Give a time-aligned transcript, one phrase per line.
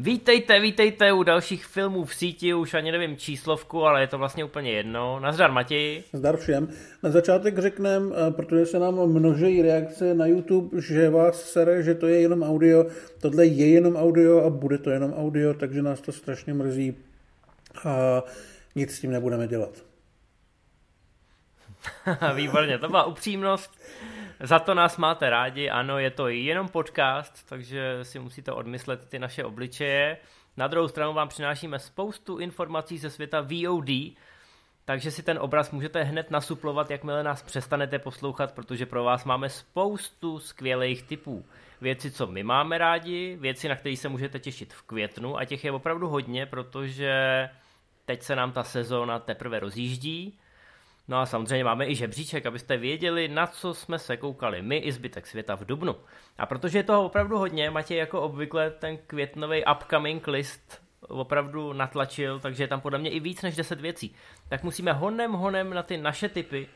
[0.00, 4.44] Vítejte, vítejte u dalších filmů v síti, už ani nevím číslovku, ale je to vlastně
[4.44, 5.20] úplně jedno.
[5.20, 6.02] Nazdar Matěj.
[6.12, 6.68] Zdar všem.
[7.02, 11.94] Na začátek řekneme, eh, protože se nám množí reakce na YouTube, že vás sere, že
[11.94, 12.86] to je jenom audio.
[13.20, 16.96] Tohle je jenom audio a bude to jenom audio, takže nás to strašně mrzí
[17.84, 18.22] a
[18.74, 19.84] nic s tím nebudeme dělat.
[22.34, 23.70] Výborně, to byla upřímnost.
[24.40, 29.18] Za to nás máte rádi, ano, je to jenom podcast, takže si musíte odmyslet ty
[29.18, 30.18] naše obličeje.
[30.56, 33.88] Na druhou stranu vám přinášíme spoustu informací ze světa VOD,
[34.84, 39.48] takže si ten obraz můžete hned nasuplovat, jakmile nás přestanete poslouchat, protože pro vás máme
[39.48, 41.44] spoustu skvělých typů.
[41.80, 45.64] Věci, co my máme rádi, věci, na které se můžete těšit v květnu a těch
[45.64, 47.48] je opravdu hodně, protože
[48.04, 50.38] teď se nám ta sezóna teprve rozjíždí
[51.08, 54.92] No a samozřejmě máme i žebříček, abyste věděli, na co jsme se koukali my i
[54.92, 55.96] zbytek světa v Dubnu.
[56.38, 62.40] A protože je toho opravdu hodně, Matěj jako obvykle ten květnový upcoming list opravdu natlačil,
[62.40, 64.14] takže je tam podle mě i víc než 10 věcí.
[64.48, 66.68] Tak musíme honem honem na ty naše typy,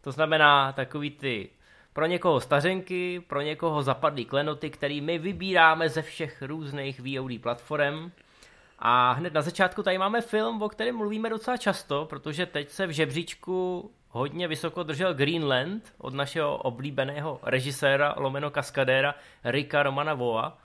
[0.00, 1.50] to znamená takový ty
[1.92, 8.10] pro někoho stařenky, pro někoho zapadlý klenoty, který my vybíráme ze všech různých VOD platform.
[8.82, 12.86] A hned na začátku tady máme film, o kterém mluvíme docela často, protože teď se
[12.86, 19.14] v žebříčku hodně vysoko držel Greenland od našeho oblíbeného režiséra lomeno kaskadéra
[19.44, 20.58] Rika Romana Voa.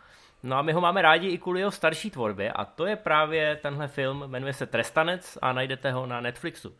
[0.43, 3.59] No a my ho máme rádi i kvůli jeho starší tvorbě a to je právě
[3.61, 6.73] tenhle film, jmenuje se Trestanec a najdete ho na Netflixu.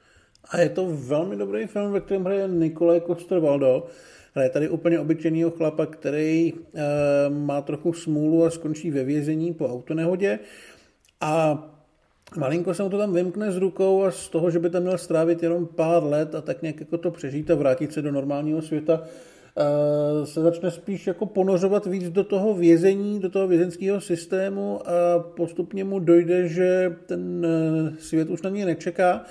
[0.50, 3.84] A je to velmi dobrý film, ve kterém hraje Nikolaj Coster-Waldau.
[4.34, 6.54] Hraje tady úplně obyčejného chlapa, který e,
[7.30, 10.40] má trochu smůlu a skončí ve vězení po autonehodě.
[11.22, 11.64] A
[12.38, 14.98] malinko se mu to tam vymkne z rukou a z toho, že by tam měl
[14.98, 18.62] strávit jenom pár let a tak nějak jako to přežít a vrátit se do normálního
[18.62, 19.04] světa,
[19.58, 25.20] eh, se začne spíš jako ponořovat víc do toho vězení, do toho vězenského systému a
[25.20, 29.26] postupně mu dojde, že ten eh, svět už na něj nečeká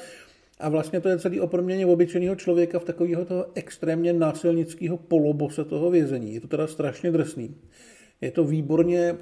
[0.61, 5.65] a vlastně to je celý o proměně obyčejného člověka v takového toho extrémně násilnického polobose
[5.65, 6.35] toho vězení.
[6.35, 7.55] Je to teda strašně drsný.
[8.21, 9.17] Je to výborně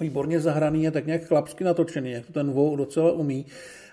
[0.00, 3.46] výborně zahraný a tak nějak chlapsky natočený, jak to ten Vou docela umí,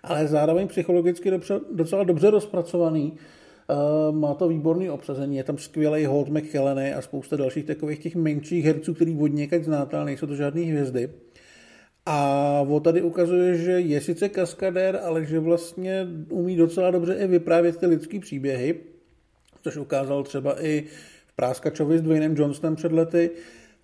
[0.03, 3.13] ale zároveň psychologicky dobře, docela dobře rozpracovaný.
[3.69, 8.15] Uh, má to výborný obsazení, je tam skvělý Holt McKelleny a spousta dalších takových těch
[8.15, 11.09] menších herců, který od někať znáte, ale nejsou to žádné hvězdy.
[12.05, 17.27] A o tady ukazuje, že je sice kaskadér, ale že vlastně umí docela dobře i
[17.27, 18.75] vyprávět ty lidský příběhy,
[19.61, 20.83] což ukázal třeba i
[21.27, 23.29] v Práskačovi s Dwaynem Johnsonem před lety,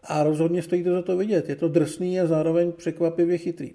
[0.09, 1.49] a rozhodně stojí to za to vidět.
[1.49, 3.73] Je to drsný a zároveň překvapivě chytrý.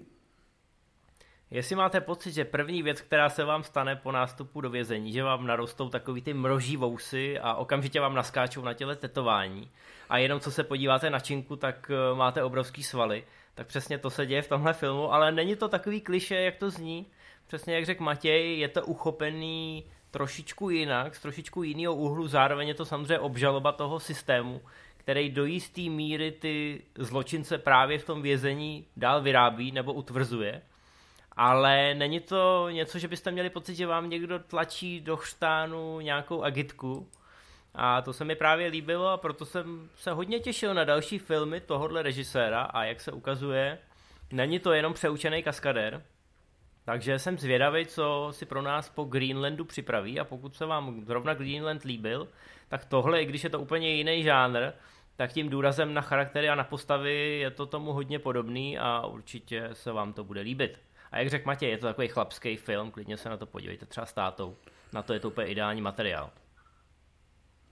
[1.51, 5.23] Jestli máte pocit, že první věc, která se vám stane po nástupu do vězení, že
[5.23, 9.71] vám narostou takový ty mroží vousy a okamžitě vám naskáčou na těle tetování
[10.09, 13.23] a jenom co se podíváte na činku, tak eh, máte obrovský svaly,
[13.55, 16.69] tak přesně to se děje v tomhle filmu, ale není to takový kliše, jak to
[16.69, 17.05] zní.
[17.47, 22.73] Přesně jak řekl Matěj, je to uchopený trošičku jinak, z trošičku jiného úhlu, zároveň je
[22.73, 24.61] to samozřejmě obžaloba toho systému,
[25.05, 30.61] který do jisté míry ty zločince právě v tom vězení dál vyrábí nebo utvrzuje.
[31.31, 36.43] Ale není to něco, že byste měli pocit, že vám někdo tlačí do chřtánu nějakou
[36.43, 37.09] agitku.
[37.75, 41.61] A to se mi právě líbilo a proto jsem se hodně těšil na další filmy
[41.61, 43.77] tohohle režiséra a jak se ukazuje,
[44.31, 46.03] není to jenom přeučený kaskadér.
[46.85, 51.33] Takže jsem zvědavý, co si pro nás po Greenlandu připraví a pokud se vám zrovna
[51.33, 52.27] Greenland líbil,
[52.67, 54.71] tak tohle, i když je to úplně jiný žánr,
[55.15, 59.69] tak tím důrazem na charaktery a na postavy je to tomu hodně podobný a určitě
[59.73, 60.79] se vám to bude líbit.
[61.11, 64.05] A jak řekl Matěj, je to takový chlapský film, klidně se na to podívejte třeba
[64.05, 64.55] s tátou.
[64.93, 66.29] Na to je to úplně ideální materiál.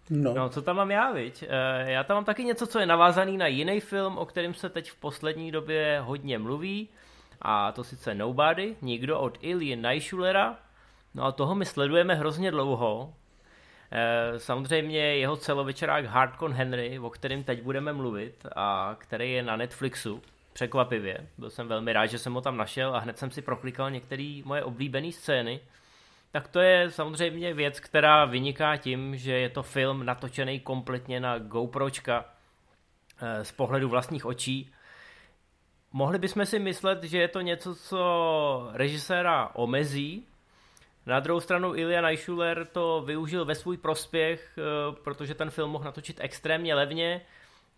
[0.10, 0.34] No.
[0.34, 1.44] no, co tam mám já, viď?
[1.48, 4.70] Eh, já tam mám taky něco, co je navázaný na jiný film, o kterém se
[4.70, 6.90] teď v poslední době hodně mluví,
[7.44, 10.56] a to sice Nobody, nikdo od Ilji Najšulera.
[11.16, 13.14] No a toho my sledujeme hrozně dlouho,
[13.96, 19.56] Eh, samozřejmě jeho celovečerák Hardcore Henry, o kterém teď budeme mluvit a který je na
[19.56, 20.22] Netflixu,
[20.54, 21.28] překvapivě.
[21.38, 24.42] Byl jsem velmi rád, že jsem ho tam našel a hned jsem si proklikal některé
[24.46, 25.60] moje oblíbené scény.
[26.32, 31.38] Tak to je samozřejmě věc, která vyniká tím, že je to film natočený kompletně na
[31.38, 32.26] GoPročka
[33.22, 34.72] eh, z pohledu vlastních očí.
[35.94, 40.26] Mohli bychom si myslet, že je to něco, co režiséra omezí,
[41.06, 45.84] na druhou stranu Ilya Najschuler to využil ve svůj prospěch, eh, protože ten film mohl
[45.84, 47.22] natočit extrémně levně.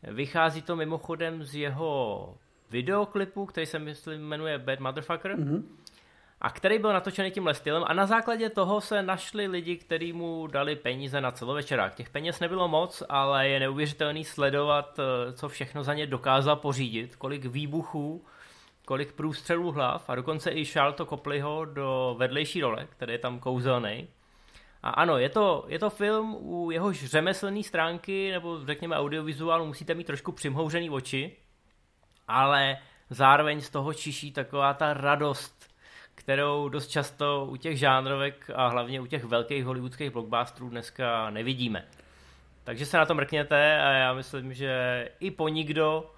[0.04, 2.38] Vychází to mimochodem z jeho
[2.70, 5.36] videoklipu, který se myslím jmenuje Bad Motherfucker.
[5.36, 5.64] Mm-hmm.
[6.42, 10.48] A který byl natočený tímhle stylem a na základě toho se našli lidi, kteří mu
[10.48, 11.96] dali peníze na celovečerák.
[11.96, 17.16] Těch peněz nebylo moc, ale je neuvěřitelný sledovat, eh, co všechno za ně dokázal pořídit,
[17.16, 18.26] kolik výbuchů,
[18.86, 20.66] kolik průstřelů hlav a dokonce i
[20.96, 24.08] to Copleyho do vedlejší role, který je tam kouzelný.
[24.84, 29.94] A ano, je to, je to film, u jehož řemeslné stránky, nebo řekněme audiovizuálu, musíte
[29.94, 31.36] mít trošku přimhouřený oči,
[32.28, 32.78] ale
[33.10, 35.75] zároveň z toho čiší taková ta radost,
[36.16, 41.86] kterou dost často u těch žánrovek a hlavně u těch velkých hollywoodských blockbusterů dneska nevidíme.
[42.64, 46.14] Takže se na to mrkněte a já myslím, že i po nikdo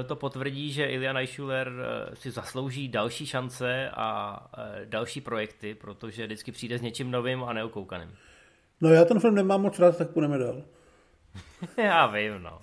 [0.00, 5.74] eh, to potvrdí, že Ilya Neischuler eh, si zaslouží další šance a eh, další projekty,
[5.74, 8.14] protože vždycky přijde s něčím novým a neokoukaným.
[8.80, 10.62] No já ten film nemám moc rád, tak půjdeme dál.
[11.76, 12.58] já vím, no.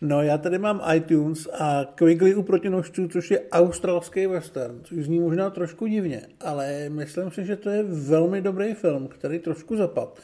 [0.00, 5.20] No já tady mám iTunes a Quigley u protinožců, což je australský western, což zní
[5.20, 10.18] možná trošku divně, ale myslím si, že to je velmi dobrý film, který trošku zapad.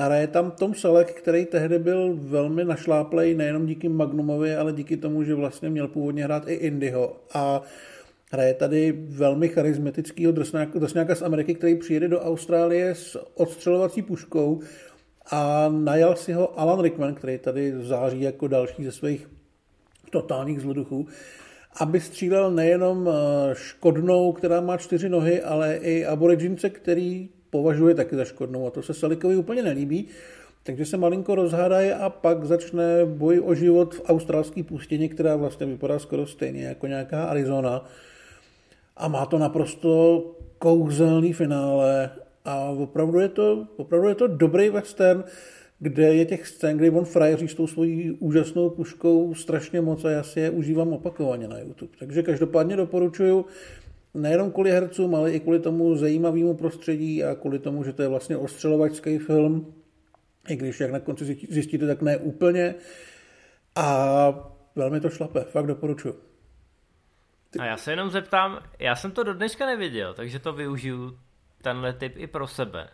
[0.00, 5.22] Hraje tam Tom Selleck, který tehdy byl velmi našláplej nejenom díky Magnumovi, ale díky tomu,
[5.22, 7.16] že vlastně měl původně hrát i Indyho.
[7.34, 7.62] A
[8.32, 10.32] hraje tady velmi charismatického
[10.74, 14.60] drsňáka z Ameriky, který přijede do Austrálie s odstřelovací puškou
[15.30, 19.28] a najal si ho Alan Rickman, který tady září jako další ze svých
[20.10, 21.06] totálních zloduchů,
[21.80, 28.16] aby střílel nejenom eh, škodnou, která má čtyři nohy, ale i aborigince, který považuje taky
[28.16, 30.08] za škodnou a to se Salikovi úplně nelíbí.
[30.62, 35.66] Takže se malinko rozhádají a pak začne boj o život v australské pustině, která vlastně
[35.66, 37.84] vypadá skoro stejně jako nějaká Arizona.
[38.96, 40.22] A má to naprosto
[40.58, 42.10] kouzelný finále
[42.44, 45.24] a opravdu je to, opravdu je to dobrý western,
[45.78, 50.10] kde je těch scén, kdy on frajeří s tou svojí úžasnou puškou strašně moc a
[50.10, 51.92] já si je užívám opakovaně na YouTube.
[51.98, 53.46] Takže každopádně doporučuju
[54.14, 58.08] nejenom kvůli hercům, ale i kvůli tomu zajímavému prostředí a kvůli tomu, že to je
[58.08, 59.74] vlastně ostřelovačský film,
[60.48, 62.74] i když jak na konci zjistíte, tak ne úplně.
[63.76, 66.14] A velmi to šlape, fakt doporučuju.
[67.58, 71.18] A já se jenom zeptám, já jsem to do dneška neviděl, takže to využiju
[71.62, 72.88] tenhle typ i pro sebe.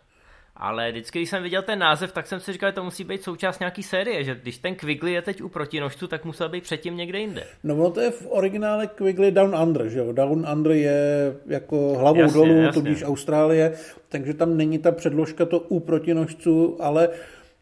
[0.61, 3.23] Ale vždycky, když jsem viděl ten název, tak jsem si říkal, že to musí být
[3.23, 6.97] součást nějaký série, že když ten Quigley je teď u protinožců, tak musel být předtím
[6.97, 7.43] někde jinde.
[7.63, 10.13] No ono to je v originále Quigley Down Under, že jo?
[10.13, 12.81] Down Under je jako hlavou jasně, dolů, jasně.
[12.81, 13.73] tudíž Austrálie,
[14.09, 17.09] takže tam není ta předložka to u protinožců, ale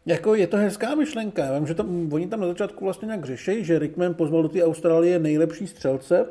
[0.06, 1.44] jako je to hezká myšlenka.
[1.44, 4.48] Já vím, že tam, oni tam na začátku vlastně nějak řeší, že Rickman pozval do
[4.48, 6.26] té Austrálie nejlepší střelce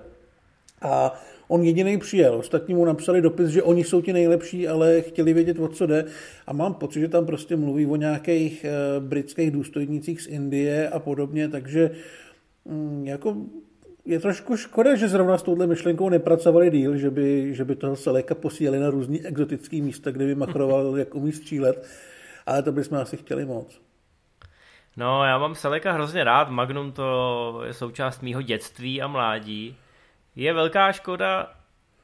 [0.81, 5.33] a On jediný přijel, ostatní mu napsali dopis, že oni jsou ti nejlepší, ale chtěli
[5.33, 6.05] vědět, o co jde.
[6.47, 10.99] A mám pocit, že tam prostě mluví o nějakých e, britských důstojnících z Indie a
[10.99, 11.91] podobně, takže
[12.65, 13.37] mm, jako
[14.05, 17.95] je trošku škoda, že zrovna s touhle myšlenkou nepracovali díl, že by, že by toho
[17.95, 21.87] Seleka posílali na různý exotický místa, kde by machroval, jak umí střílet,
[22.45, 23.81] ale to bychom asi chtěli moc.
[24.97, 29.75] No, já mám Seleka hrozně rád, Magnum to je součást mýho dětství a mládí.
[30.37, 31.51] Je velká škoda,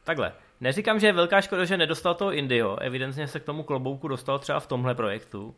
[0.03, 4.07] takhle, neříkám, že je velká škoda, že nedostal toho Indio, evidentně se k tomu klobouku
[4.07, 5.55] dostal třeba v tomhle projektu,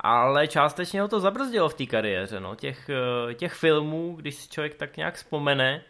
[0.00, 2.54] ale částečně ho to zabrzdilo v té kariéře, no.
[2.54, 5.82] těch, eh, těch filmů, když si člověk tak nějak vzpomene,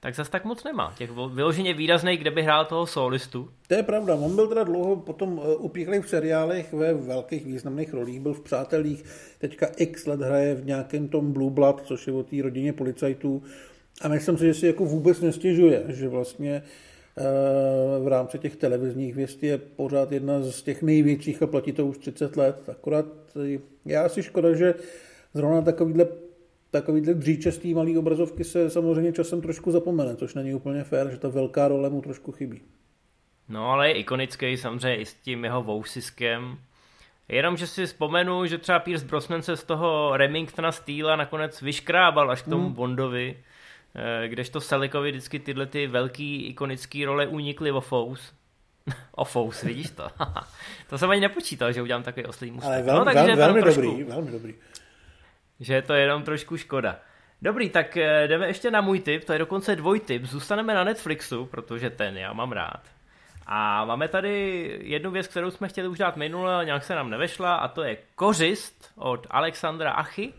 [0.00, 0.94] tak zase tak moc nemá.
[0.98, 3.50] Těch vyloženě výrazných, kde by hrál toho solistu.
[3.68, 4.14] To je pravda.
[4.14, 8.20] On byl teda dlouho potom eh, upíchlý v seriálech ve velkých významných rolích.
[8.20, 9.04] Byl v Přátelích,
[9.38, 13.42] teďka x let hraje v nějakém tom Blue Blood, což je o té rodině policajtů.
[14.00, 16.62] A myslím si, že si jako vůbec nestěžuje, že vlastně
[17.18, 17.22] eh,
[18.00, 21.98] v rámci těch televizních věstí je pořád jedna z těch největších a platí to už
[21.98, 22.68] 30 let.
[22.68, 23.06] Akorát
[23.84, 24.74] je asi škoda, že
[25.34, 26.06] zrovna takovýhle
[26.70, 31.28] takovýhle dříčastý malý obrazovky se samozřejmě časem trošku zapomene, což není úplně fér, že ta
[31.28, 32.62] velká role mu trošku chybí.
[33.48, 36.58] No ale je ikonický samozřejmě i s tím jeho vousiskem.
[37.28, 42.30] Jenom, že si vzpomenu, že třeba Pierce Brosnan se z toho Remingtona Steela nakonec vyškrábal
[42.30, 42.72] až k tomu hmm.
[42.74, 43.51] Bondovi, Eh,
[44.26, 48.32] kdežto Selikovi vždycky tyhle ty velký ikonické role unikly o Fous.
[49.12, 50.08] o Fous, vidíš to?
[50.88, 52.72] to jsem ani nepočítal, že udělám takový oslý mustek.
[52.72, 54.54] Ale velmi, no, takže velmi, trošku, dobrý, velmi dobrý.
[55.60, 57.00] Že je to jenom trošku škoda.
[57.42, 60.24] Dobrý, tak eh, jdeme ještě na můj tip, to je dokonce dvojtip.
[60.24, 62.80] Zůstaneme na Netflixu, protože ten já mám rád.
[63.46, 67.10] A máme tady jednu věc, kterou jsme chtěli už dát minule, ale nějak se nám
[67.10, 70.32] nevešla, a to je Kořist od Alexandra Achy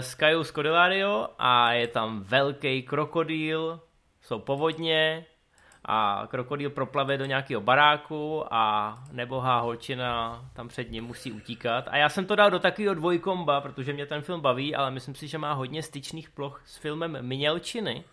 [0.00, 3.80] s Kajou Scodelario a je tam velký krokodýl,
[4.20, 5.26] jsou povodně
[5.84, 11.88] a krokodýl proplave do nějakého baráku a nebohá holčina tam před ním musí utíkat.
[11.88, 15.14] A já jsem to dal do takového dvojkomba, protože mě ten film baví, ale myslím
[15.14, 18.04] si, že má hodně styčných ploch s filmem Mělčiny,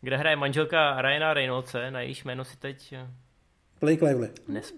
[0.00, 2.92] kde hraje manželka Ryana Reynoldse, na jejíž jméno si teď...
[2.92, 3.10] Eh,
[3.80, 4.30] Blake Lively.
[4.48, 4.74] Nes...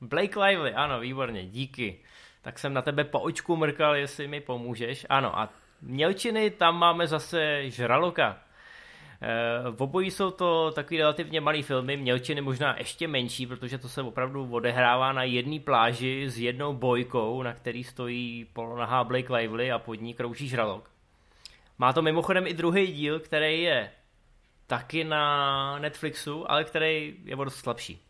[0.00, 2.00] Blake Lively, ano, výborně, díky.
[2.42, 5.06] Tak jsem na tebe po očku mrkal, jestli mi pomůžeš.
[5.08, 5.48] Ano, a
[5.82, 8.38] Mělčiny, tam máme zase Žraloka.
[9.22, 13.88] Eh, v obojí jsou to takový relativně malý filmy, Mělčiny možná ještě menší, protože to
[13.88, 19.72] se opravdu odehrává na jedné pláži s jednou bojkou, na který stojí polonahá Blake Lively
[19.72, 20.90] a pod ní krouží žralok.
[21.78, 23.90] Má to mimochodem i druhý díl, který je
[24.66, 28.02] taky na Netflixu, ale který je dost slabší.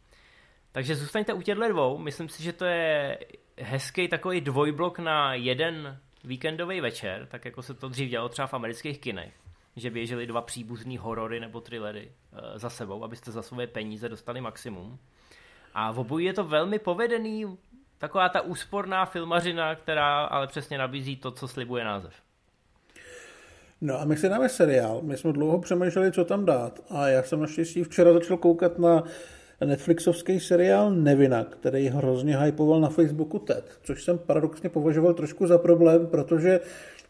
[0.73, 3.19] Takže zůstaňte u těchto dvou, myslím si, že to je
[3.63, 8.55] hezký takový dvojblok na jeden víkendový večer, tak jako se to dřív dělalo třeba v
[8.55, 9.33] amerických kinech
[9.77, 14.41] že běžely dva příbuzný horory nebo thrillery uh, za sebou, abyste za své peníze dostali
[14.41, 14.99] maximum.
[15.75, 17.59] A v obojí je to velmi povedený,
[17.99, 22.13] taková ta úsporná filmařina, která ale přesně nabízí to, co slibuje název.
[23.81, 25.01] No a my si dáme seriál.
[25.03, 26.81] My jsme dlouho přemýšleli, co tam dát.
[26.91, 29.03] A já jsem naštěstí včera začal koukat na
[29.65, 35.59] Netflixovský seriál Nevina, který hrozně hypoval na Facebooku TED, což jsem paradoxně považoval trošku za
[35.59, 36.61] problém, protože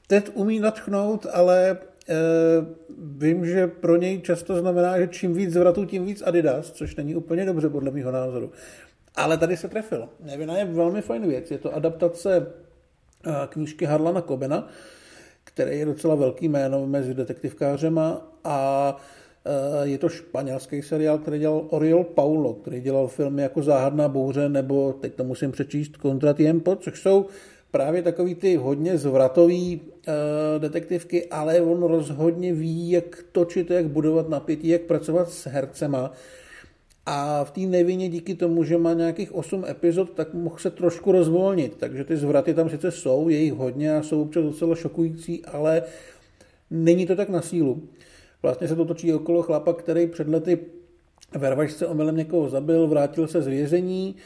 [0.07, 1.79] TED umí natchnout, ale
[2.11, 2.67] Eh,
[2.99, 7.15] vím, že pro něj často znamená, že čím víc zvratů, tím víc Adidas, což není
[7.15, 8.53] úplně dobře podle mého názoru.
[9.17, 10.09] Ale tady se trefilo.
[10.21, 11.51] Nevina je velmi fajn věc.
[11.51, 12.47] Je to adaptace
[13.27, 14.69] eh, knížky Harlana Kobena,
[15.45, 18.97] který je docela velký jméno mezi detektivkářema a
[19.83, 24.93] je to španělský seriál, který dělal Oriol Paulo, který dělal filmy jako Záhadná bouře nebo,
[25.01, 27.27] teď to musím přečíst, Contratiempo, což jsou
[27.71, 30.13] právě takový ty hodně zvratový uh,
[30.59, 36.13] detektivky, ale on rozhodně ví, jak točit, jak budovat napětí, jak pracovat s hercema.
[37.07, 41.13] A v té nevině díky tomu, že má nějakých 8 epizod, tak mohl se trošku
[41.13, 41.77] rozvolnit.
[41.77, 45.83] Takže ty zvraty tam sice jsou, je jich hodně a jsou občas docela šokující, ale
[46.71, 47.83] není to tak na sílu.
[48.43, 50.59] Vlastně se to točí okolo chlapa, který před lety
[51.39, 54.17] ve rvačce omylem někoho zabil, vrátil se z vězení,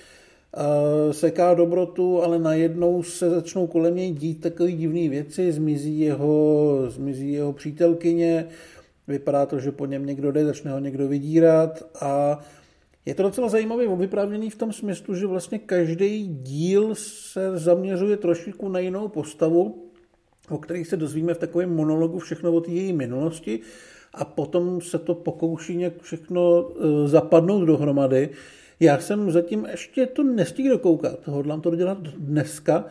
[1.11, 7.33] seká dobrotu, ale najednou se začnou kolem něj dít takové divné věci, zmizí jeho, zmizí
[7.33, 8.47] jeho přítelkyně,
[9.09, 12.41] vypadá to, že po něm někdo jde, začne ho někdo vydírat a
[13.07, 18.69] je to docela zajímavě vyprávěný v tom smyslu, že vlastně každý díl se zaměřuje trošičku
[18.69, 19.91] na jinou postavu,
[20.51, 23.61] o které se dozvíme v takovém monologu všechno o její minulosti
[24.15, 28.29] a potom se to pokouší nějak všechno e, zapadnout dohromady.
[28.81, 32.85] Já jsem zatím ještě to nestihl dokoukat, hodlám to dělat dneska,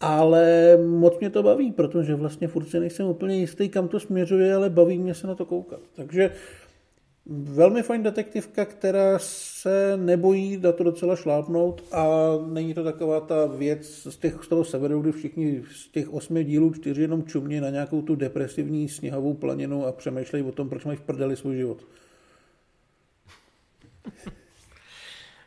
[0.00, 4.54] ale moc mě to baví, protože vlastně furt si nejsem úplně jistý, kam to směřuje,
[4.54, 5.80] ale baví mě se na to koukat.
[5.96, 6.30] Takže
[7.26, 12.06] velmi fajn detektivka, která se nebojí dát to docela šlápnout a
[12.46, 16.44] není to taková ta věc z, těch, z toho severu, kdy všichni z těch osmi
[16.44, 20.84] dílů čtyři jenom čumní na nějakou tu depresivní sněhovou planinu a přemýšlejí o tom, proč
[20.84, 21.86] mají v prdeli svůj život.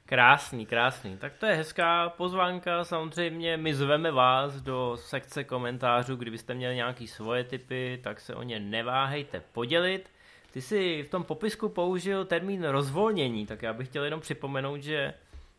[0.05, 1.17] Krásný, krásný.
[1.17, 2.83] Tak to je hezká pozvánka.
[2.83, 8.43] Samozřejmě my zveme vás do sekce komentářů, kdybyste měli nějaké svoje typy, tak se o
[8.43, 10.09] ně neváhejte podělit.
[10.55, 15.13] Ty jsi v tom popisku použil termín rozvolnění, tak já bych chtěl jenom připomenout, že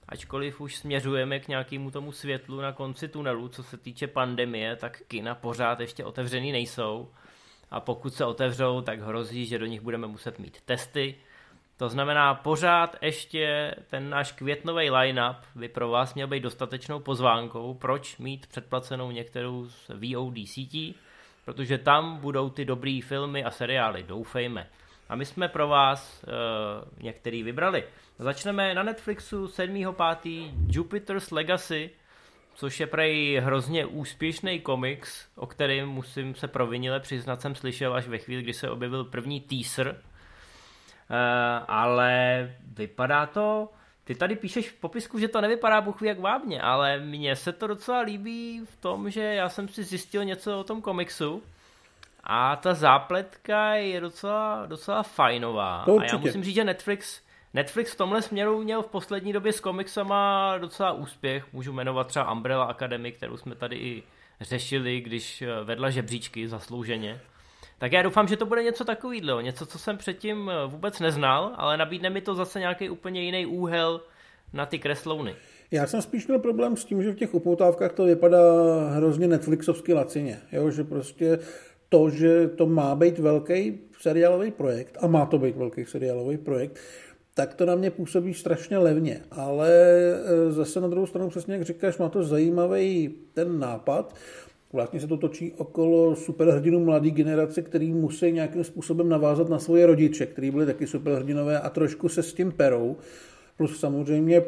[0.09, 5.03] ačkoliv už směřujeme k nějakému tomu světlu na konci tunelu, co se týče pandemie, tak
[5.09, 7.09] kina pořád ještě otevřený nejsou.
[7.71, 11.15] A pokud se otevřou, tak hrozí, že do nich budeme muset mít testy,
[11.77, 17.75] to znamená, pořád ještě ten náš květnový line-up by pro vás měl být dostatečnou pozvánkou,
[17.75, 20.95] proč mít předplacenou některou z VOD sítí,
[21.45, 24.69] protože tam budou ty dobrý filmy a seriály, doufejme.
[25.09, 27.85] A my jsme pro vás uh, některý vybrali.
[28.19, 30.53] Začneme na Netflixu 7.5.
[30.69, 31.91] Jupiter's Legacy,
[32.55, 38.07] což je prej hrozně úspěšný komiks, o kterém musím se provinile přiznat, jsem slyšel až
[38.07, 39.97] ve chvíli, kdy se objevil první teaser,
[41.11, 43.69] Eh, ale vypadá to,
[44.05, 47.67] ty tady píšeš v popisku, že to nevypadá Bůh jak vábně, ale mně se to
[47.67, 51.43] docela líbí v tom, že já jsem si zjistil něco o tom komiksu
[52.27, 55.83] a ta zápletka je docela, docela fajnová.
[55.83, 57.21] A já musím říct, že Netflix,
[57.55, 61.53] Netflix v tomhle směru měl v poslední době s komiksama docela úspěch.
[61.53, 64.03] Můžu jmenovat třeba Umbrella Academy, kterou jsme tady i
[64.41, 67.21] řešili, když vedla žebříčky zaslouženě.
[67.79, 71.53] Tak já doufám, že to bude něco takového, něco, co jsem předtím eh, vůbec neznal,
[71.55, 74.01] ale nabídne mi to zase nějaký úplně jiný úhel
[74.53, 75.35] na ty kreslouny.
[75.71, 78.39] Já jsem spíš měl problém s tím, že v těch upoutávkách to vypadá
[78.91, 80.41] hrozně Netflixovsky lacině.
[80.53, 80.71] Jo?
[80.71, 81.39] Že prostě
[81.89, 86.79] to, že to má být velký seriálový projekt, a má to být velký seriálový projekt,
[87.35, 89.21] tak to na mě působí strašně levně.
[89.31, 94.15] Ale eh, zase na druhou stranu, přesně jak říkáš, má to zajímavý ten nápad.
[94.73, 99.87] Vlastně se to točí okolo superhrdinů mladé generace, který musí nějakým způsobem navázat na svoje
[99.87, 102.97] rodiče, kteří byli taky superhrdinové a trošku se s tím perou.
[103.57, 104.43] Plus samozřejmě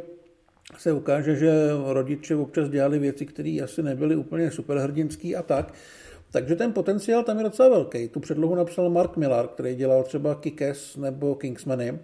[0.79, 1.53] se ukáže, že
[1.87, 5.75] rodiče občas dělali věci, které asi nebyly úplně superhrdinský a tak.
[6.31, 8.09] Takže ten potenciál tam je docela velký.
[8.09, 11.99] Tu předlohu napsal Mark Millar, který dělal třeba Kickers nebo Kingsmany.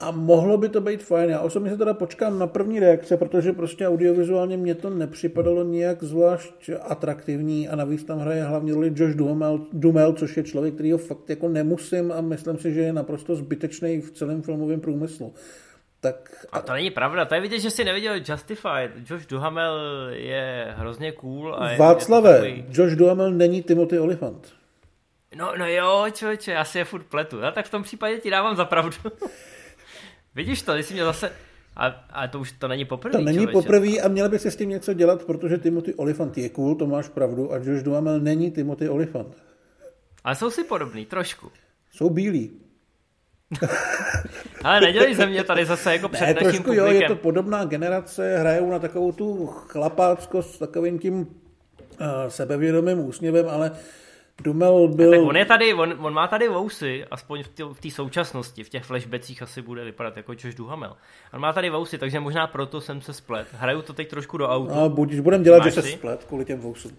[0.00, 1.30] A mohlo by to být fajn.
[1.30, 6.02] Já osobně se teda počkám na první reakce, protože prostě audiovizuálně mě to nepřipadalo nijak
[6.02, 10.92] zvlášť atraktivní a navíc tam hraje hlavně roli Josh Dumel, Dumel což je člověk, který
[10.92, 15.32] ho fakt jako nemusím a myslím si, že je naprosto zbytečný v celém filmovém průmyslu.
[16.04, 16.46] Tak...
[16.52, 19.10] A to není pravda, to je vidět, že jsi neviděl Justified.
[19.10, 19.78] Josh Duhamel
[20.10, 21.54] je hrozně cool.
[21.58, 22.64] A je, Václave, je takový...
[22.70, 24.52] Josh Duhamel není Timothy Olyphant.
[25.36, 27.40] No, no jo, člověče, já si je furt pletu.
[27.40, 28.96] No, tak v tom případě ti dávám za pravdu.
[30.34, 31.32] Vidíš to, jsi mě zase...
[31.76, 33.18] A, a to už to není poprvé.
[33.18, 36.48] To není poprvé a měl by se s tím něco dělat, protože Timothy Olyphant je
[36.48, 39.42] cool, to máš pravdu, a Josh Duhamel není Timothy Olyphant.
[40.24, 41.50] Ale jsou si podobný, trošku.
[41.92, 42.63] Jsou bílí.
[44.64, 46.86] Ale nedělej ze mě tady zase jako před ne, trošku publikem.
[46.86, 51.26] jo, je to podobná generace, hrajou na takovou tu chlapácko s takovým tím uh,
[52.28, 53.70] sebevědomým úsměvem, ale
[54.42, 55.10] Dumel byl...
[55.10, 58.84] tak on, je tady, on, on má tady vousy, aspoň v té současnosti, v těch
[58.84, 60.96] flashbacích asi bude vypadat jako Josh Duhamel.
[61.32, 63.46] On má tady vousy, takže možná proto jsem se splet.
[63.52, 64.74] Hraju to teď trošku do auta.
[64.74, 66.92] No, budíš, budem dělat, Máš že se splet kvůli těm vousům.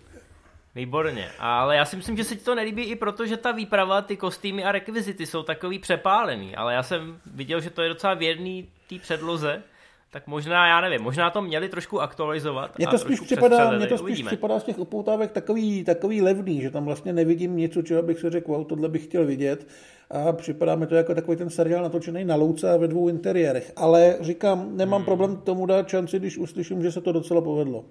[0.75, 4.01] Výborně, ale já si myslím, že se ti to nelíbí i proto, že ta výprava,
[4.01, 8.13] ty kostýmy a rekvizity jsou takový přepálený, ale já jsem viděl, že to je docela
[8.13, 9.63] věrný té předloze,
[10.11, 12.77] tak možná, já nevím, možná to měli trošku aktualizovat.
[12.77, 16.69] Mně to spíš připadá, mě to spíš připadá z těch upoutávek takový, takový levný, že
[16.69, 19.67] tam vlastně nevidím něco, čeho bych se řekl, wow, tohle bych chtěl vidět.
[20.09, 23.71] A připadá mi to jako takový ten seriál natočený na louce a ve dvou interiérech.
[23.75, 25.05] Ale říkám, nemám hmm.
[25.05, 27.85] problém tomu dát šanci, když uslyším, že se to docela povedlo.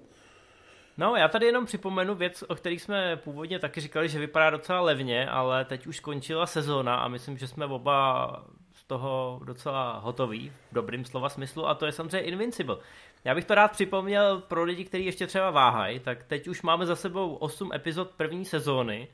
[0.97, 4.81] No, já tady jenom připomenu věc, o kterých jsme původně taky říkali, že vypadá docela
[4.81, 8.27] levně, ale teď už skončila sezóna a myslím, že jsme oba
[8.73, 12.77] z toho docela hotoví, v dobrým slova smyslu, a to je samozřejmě Invincible.
[13.23, 16.85] Já bych to rád připomněl pro lidi, kteří ještě třeba váhají, tak teď už máme
[16.85, 19.07] za sebou 8 epizod první sezóny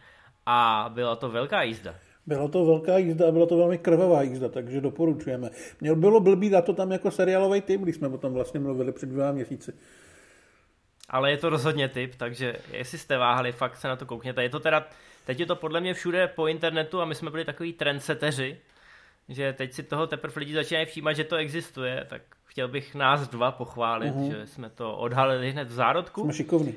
[0.46, 1.96] a byla to velká jízda.
[2.28, 5.50] Byla to velká jízda a byla to velmi krvavá jízda, takže doporučujeme.
[5.82, 8.92] Měl bylo blbý dát to tam jako seriálový tým, když jsme o tom vlastně mluvili
[8.92, 9.74] před dvěma měsíci
[11.12, 14.44] ale je to rozhodně typ, takže jestli jste váhali, fakt se na to koukněte.
[14.44, 14.88] Je to teda,
[15.26, 18.58] teď je to podle mě všude po internetu a my jsme byli takový trendseteři,
[19.30, 23.28] že teď si toho teprve lidi začínají všímat, že to existuje, tak chtěl bych nás
[23.28, 24.32] dva pochválit, uh-huh.
[24.32, 26.24] že jsme to odhalili hned v zárodku.
[26.24, 26.76] Jsme šikovní.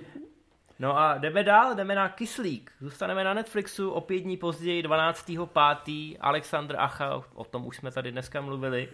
[0.79, 2.73] No a jdeme dál, jdeme na Kyslík.
[2.81, 6.17] Zůstaneme na Netflixu o pět dní později, 12.5.
[6.21, 8.89] Alexandr Acha, o tom už jsme tady dneska mluvili.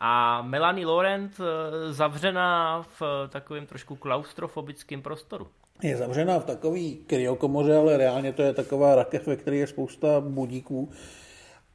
[0.00, 5.46] A Melanie Laurent eh, zavřená v takovém trošku klaustrofobickém prostoru.
[5.82, 10.20] Je zavřená v takový kryokomoře, ale reálně to je taková rakev, ve které je spousta
[10.20, 10.88] budíků.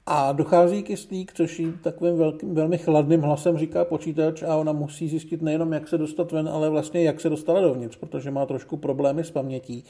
[0.05, 5.09] A dochází kyslík, což jí takovým velkým, velmi chladným hlasem říká počítač a ona musí
[5.09, 8.77] zjistit nejenom, jak se dostat ven, ale vlastně jak se dostala dovnitř, protože má trošku
[8.77, 9.83] problémy s pamětí.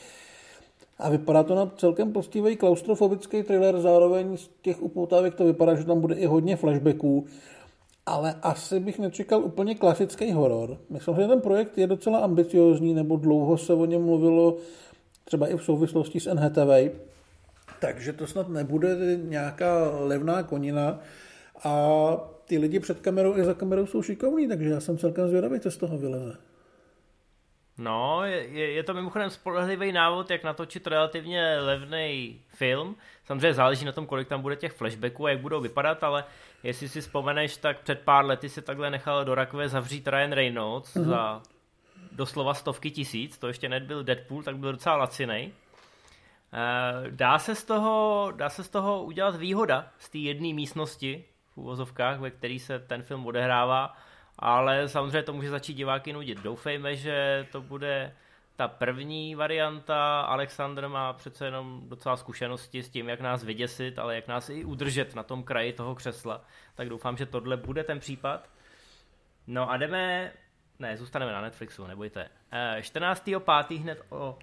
[1.00, 5.86] A vypadá to na celkem postivý klaustrofobický thriller, zároveň z těch upoutávek to vypadá, že
[5.86, 7.26] tam bude i hodně flashbacků
[8.06, 10.78] ale asi bych nečekal úplně klasický horor.
[10.89, 14.58] Myslím, že ten projekt je docela ambiciozní, nebo dlouho se o něm mluvilo
[15.24, 16.96] třeba i v souvislosti s NHTV,
[17.80, 21.00] takže to snad nebude nějaká levná konina
[21.63, 22.08] a
[22.46, 25.72] ty lidi před kamerou i za kamerou jsou šikovní, takže já jsem celkem zvědavý, co
[25.72, 26.38] z toho vyleze.
[27.78, 32.96] No, je, je to mimochodem spolehlivý návod, jak natočit relativně levný film.
[33.26, 36.24] Samozřejmě záleží na tom, kolik tam bude těch flashbacků a jak budou vypadat, ale
[36.65, 40.95] jestli si vzpomeneš, tak před pár lety se takhle nechal do rakve zavřít Ryan Reynolds
[40.95, 41.04] uh-huh.
[41.04, 41.41] za
[42.12, 45.51] doslova stovky tisíc, to ještě nebyl Deadpool, tak byl docela lacinej.
[46.54, 51.25] Eh, dá se, z toho, dá se z toho udělat výhoda z té jedné místnosti
[51.54, 53.97] v úvozovkách, ve který se ten film odehrává,
[54.39, 56.43] ale samozřejmě to může začít diváky nudit.
[56.43, 58.15] Doufejme, že to bude
[58.56, 64.15] ta první varianta, Alexander má přece jenom docela zkušenosti s tím, jak nás vyděsit, ale
[64.15, 66.41] jak nás i udržet na tom kraji toho křesla,
[66.76, 68.50] tak doufám, že tohle bude ten případ.
[69.48, 70.32] No a jdeme,
[70.80, 72.30] ne, zůstaneme na Netflixu, nebojte.
[72.80, 73.76] 14.5.
[73.76, 74.39] Eh, hned o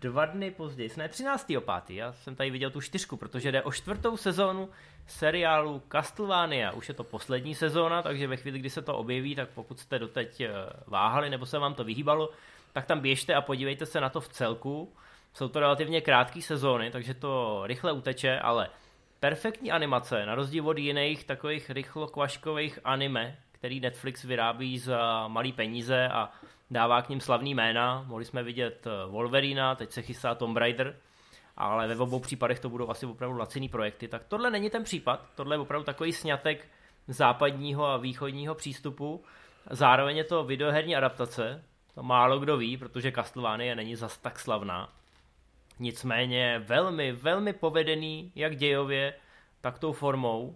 [0.00, 1.94] dva dny později, ne 13.5.
[1.94, 4.70] Já jsem tady viděl tu čtyřku, protože jde o čtvrtou sezónu
[5.06, 6.72] seriálu Castlevania.
[6.72, 9.98] Už je to poslední sezóna, takže ve chvíli, kdy se to objeví, tak pokud jste
[9.98, 10.50] doteď eh,
[10.86, 12.30] váhali nebo se vám to vyhýbalo,
[12.72, 14.92] tak tam běžte a podívejte se na to v celku.
[15.34, 18.68] Jsou to relativně krátké sezóny, takže to rychle uteče, ale
[19.20, 26.08] perfektní animace, na rozdíl od jiných takových rychlokvaškových anime, který Netflix vyrábí za malý peníze
[26.08, 26.30] a
[26.70, 28.04] dává k ním slavný jména.
[28.06, 30.96] Mohli jsme vidět eh, Wolverina, teď se chystá Tomb Raider,
[31.56, 34.08] ale ve obou případech to budou asi opravdu laciný projekty.
[34.08, 36.68] Tak tohle není ten případ, tohle je opravdu takový snětek
[37.08, 39.24] západního a východního přístupu.
[39.70, 41.64] Zároveň je to videoherní adaptace,
[41.98, 44.88] to málo kdo ví, protože Castlevania není zas tak slavná.
[45.80, 49.14] Nicméně velmi, velmi povedený, jak dějově,
[49.60, 50.54] tak tou formou.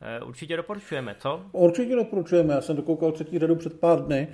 [0.00, 1.42] Eh, určitě doporučujeme, co?
[1.52, 4.28] Určitě doporučujeme, já jsem dokoukal třetí řadu před pár dny,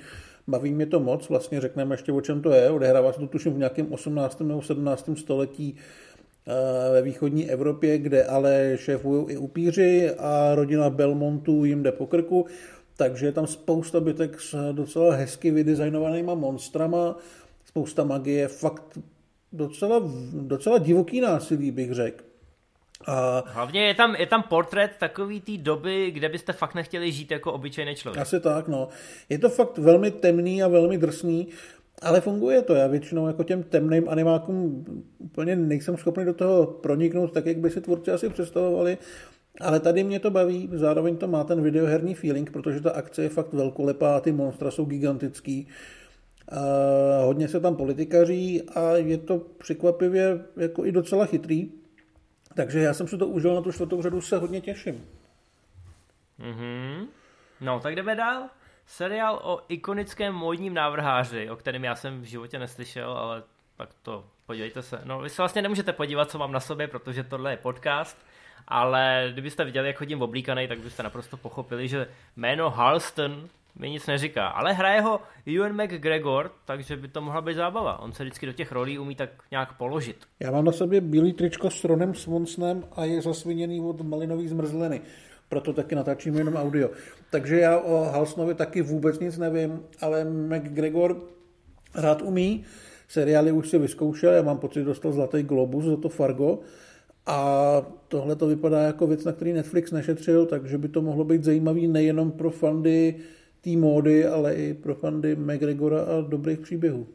[0.46, 3.55] baví mě to moc, vlastně řekneme ještě o čem to je, odehrává se to tuším
[3.55, 4.40] v nějakém 18.
[4.40, 5.11] nebo 17.
[5.16, 11.92] století eh, ve východní Evropě, kde ale šéfují i upíři a rodina Belmontů jim jde
[11.92, 12.46] po krku,
[13.00, 17.16] takže je tam spousta bytek s docela hezky vydesignovanýma monstrama,
[17.64, 18.98] spousta magie, fakt
[19.52, 22.24] docela, docela divoký násilí, bych řekl.
[23.06, 23.42] A...
[23.46, 27.52] Hlavně je tam, je tam portrét takový té doby, kde byste fakt nechtěli žít jako
[27.52, 28.22] obyčejný člověk.
[28.22, 28.88] Asi tak, no.
[29.28, 31.48] Je to fakt velmi temný a velmi drsný,
[32.02, 32.74] ale funguje to.
[32.74, 34.84] Já většinou jako těm temným animákům
[35.18, 38.98] úplně nejsem schopný do toho proniknout tak, jak by si tvůrci asi představovali.
[39.60, 43.28] Ale tady mě to baví, zároveň to má ten videoherní feeling, protože ta akce je
[43.28, 45.68] fakt velkolepá ty monstra jsou gigantický.
[46.48, 51.72] A hodně se tam politikaří a je to překvapivě jako i docela chytrý.
[52.54, 55.04] Takže já jsem si to užil na tu čtvrtou řadu, se hodně těším.
[56.40, 57.06] Mm-hmm.
[57.60, 58.42] No, tak jdeme dál.
[58.86, 63.42] Seriál o ikonickém módním návrháři, o kterém já jsem v životě neslyšel, ale
[63.76, 65.00] tak to podívejte se.
[65.04, 68.18] No, vy se vlastně nemůžete podívat, co mám na sobě, protože tohle je podcast,
[68.68, 74.07] ale kdybyste viděli, jak chodím oblíkaný, tak byste naprosto pochopili, že jméno Halston mi nic
[74.07, 74.49] neříká.
[74.49, 75.20] Ale hraje ho
[75.57, 77.99] Ewan McGregor, takže by to mohla být zábava.
[78.01, 80.16] On se vždycky do těch rolí umí tak nějak položit.
[80.40, 85.01] Já mám na sobě bílý tričko s Ronem Swansonem a je zasviněný od malinový zmrzliny.
[85.49, 86.90] Proto taky natáčím jenom audio.
[87.31, 91.23] Takže já o Halsnovi taky vůbec nic nevím, ale McGregor
[91.94, 92.64] rád umí.
[93.09, 96.59] Seriály už si vyzkoušel, já mám pocit, dostal Zlatý globus za to Fargo.
[97.27, 101.44] A tohle to vypadá jako věc, na který Netflix nešetřil, takže by to mohlo být
[101.44, 103.16] zajímavý nejenom pro fandy
[103.61, 107.09] té módy, ale i pro fandy McGregora a dobrých příběhů.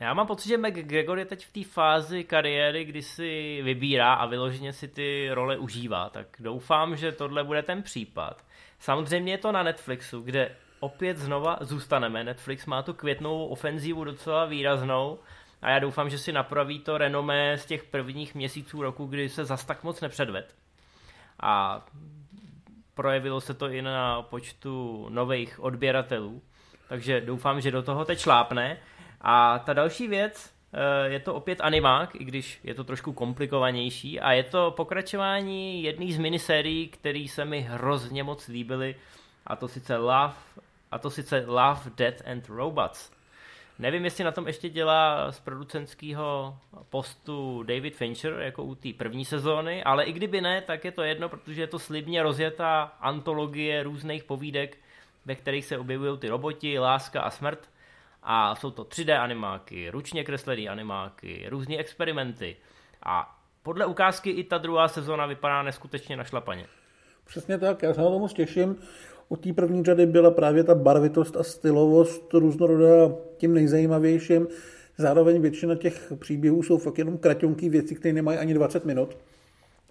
[0.00, 4.26] Já mám pocit, že McGregor je teď v té fázi kariéry, kdy si vybírá a
[4.26, 8.44] vyloženě si ty role užívá, tak doufám, že tohle bude ten případ.
[8.78, 10.50] Samozřejmě je to na Netflixu, kde
[10.80, 12.24] opět znova zůstaneme.
[12.24, 15.18] Netflix má tu květnovou ofenzívu docela výraznou
[15.66, 19.44] a já doufám, že si napraví to renomé z těch prvních měsíců roku, kdy se
[19.44, 20.54] zas tak moc nepředved.
[21.40, 21.84] A
[22.94, 26.42] projevilo se to i na počtu nových odběratelů,
[26.88, 28.78] takže doufám, že do toho teď šlápne.
[29.20, 34.20] A ta další věc, eh, je to opět animák, i když je to trošku komplikovanější
[34.20, 38.96] a je to pokračování jedné z minisérií, které se mi hrozně moc líbily
[39.46, 40.34] a to sice Love,
[40.90, 43.15] a to sice Love, Death and Robots.
[43.78, 46.58] Nevím, jestli na tom ještě dělá z producentského
[46.90, 51.02] postu David Fincher, jako u té první sezóny, ale i kdyby ne, tak je to
[51.02, 54.78] jedno, protože je to slibně rozjetá antologie různých povídek,
[55.24, 57.70] ve kterých se objevují ty roboti, láska a smrt.
[58.22, 62.56] A jsou to 3D animáky, ručně kreslené animáky, různé experimenty.
[63.02, 66.66] A podle ukázky i ta druhá sezóna vypadá neskutečně našlapaně.
[67.24, 68.76] Přesně tak, já se na tomu těším.
[69.28, 74.48] U té první řady byla právě ta barvitost a stylovost různorodá tím nejzajímavějším.
[74.98, 79.16] Zároveň většina těch příběhů jsou fakt jenom kraťonký věci, které nemají ani 20 minut.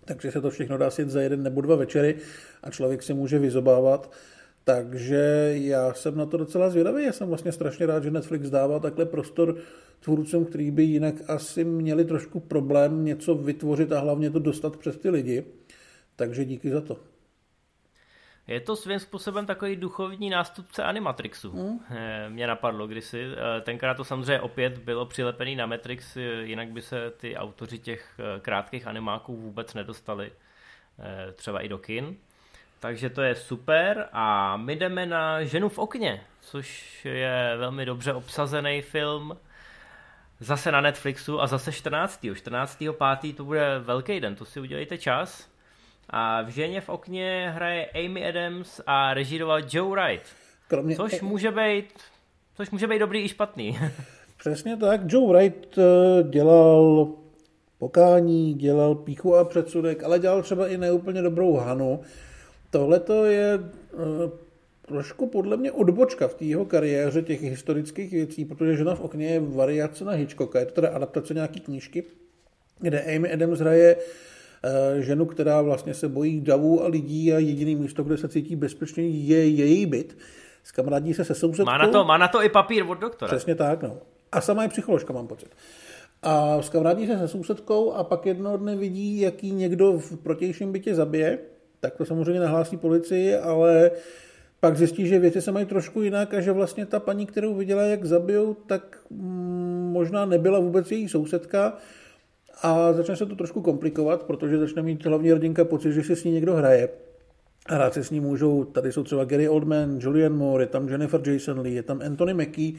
[0.05, 2.15] Takže se to všechno dá sjet za jeden nebo dva večery
[2.63, 4.11] a člověk se může vyzobávat.
[4.63, 7.03] Takže já jsem na to docela zvědavý.
[7.03, 9.55] Já jsem vlastně strašně rád, že Netflix dává takhle prostor
[9.99, 14.97] tvůrcům, který by jinak asi měli trošku problém něco vytvořit a hlavně to dostat přes
[14.97, 15.43] ty lidi.
[16.15, 16.97] Takže díky za to.
[18.47, 21.51] Je to svým způsobem takový duchovní nástupce Animatrixu.
[21.53, 21.79] Mm.
[22.29, 23.25] Mě napadlo kdysi.
[23.25, 27.79] Eh, tenkrát to samozřejmě opět bylo přilepený na Matrix, eh, jinak by se ty autoři
[27.79, 30.31] těch krátkých animáků vůbec nedostali
[31.35, 32.17] třeba i do kin.
[32.79, 38.13] Takže to je super a my jdeme na Ženu v okně, což je velmi dobře
[38.13, 39.37] obsazený film.
[40.39, 42.25] Zase na Netflixu a zase 14.
[42.35, 42.77] 14.
[43.21, 43.33] 5.
[43.33, 45.49] to bude velký den, to si udělejte čas.
[46.09, 50.25] A v Ženě v okně hraje Amy Adams a režíroval Joe Wright.
[50.67, 50.95] Kromě...
[50.95, 51.93] Což může být,
[52.55, 53.77] což může být dobrý i špatný.
[54.37, 55.01] Přesně tak.
[55.07, 57.07] Joe Wright eh, dělal
[57.77, 62.01] pokání, dělal píchu a předsudek, ale dělal třeba i neúplně dobrou Hanu.
[62.69, 63.59] Tohle to je
[63.93, 64.01] uh,
[64.81, 69.27] trošku podle mě odbočka v té jeho kariéře těch historických věcí, protože Žena v okně
[69.27, 72.03] je variace na Hitchcocka, je to teda adaptace nějaký knížky,
[72.79, 73.95] kde Amy Adams hraje
[74.99, 79.07] ženu, která vlastně se bojí davů a lidí a jediný místo, kde se cítí bezpečně,
[79.07, 80.17] je její byt.
[80.63, 81.71] Skamarádí se se sousedkou.
[81.71, 83.27] Má na to, má na to i papír od doktora.
[83.27, 83.97] Přesně tak, no.
[84.31, 85.49] A sama je psycholožka, mám pocit.
[86.23, 90.95] A skamarádí se se sousedkou a pak jednoho dne vidí, jaký někdo v protějším bytě
[90.95, 91.39] zabije,
[91.79, 93.91] tak to samozřejmě nahlásí policii, ale
[94.59, 97.81] pak zjistí, že věci se mají trošku jinak a že vlastně ta paní, kterou viděla,
[97.81, 101.77] jak zabijou, tak mm, možná nebyla vůbec její sousedka
[102.61, 106.23] a začne se to trošku komplikovat, protože začne mít hlavní rodinka pocit, že si s
[106.23, 106.89] ní někdo hraje.
[107.65, 110.89] A rád se s ní můžou, tady jsou třeba Gary Oldman, Julian Moore, je tam
[110.89, 112.73] Jennifer Jason Lee, je tam Anthony Mackie,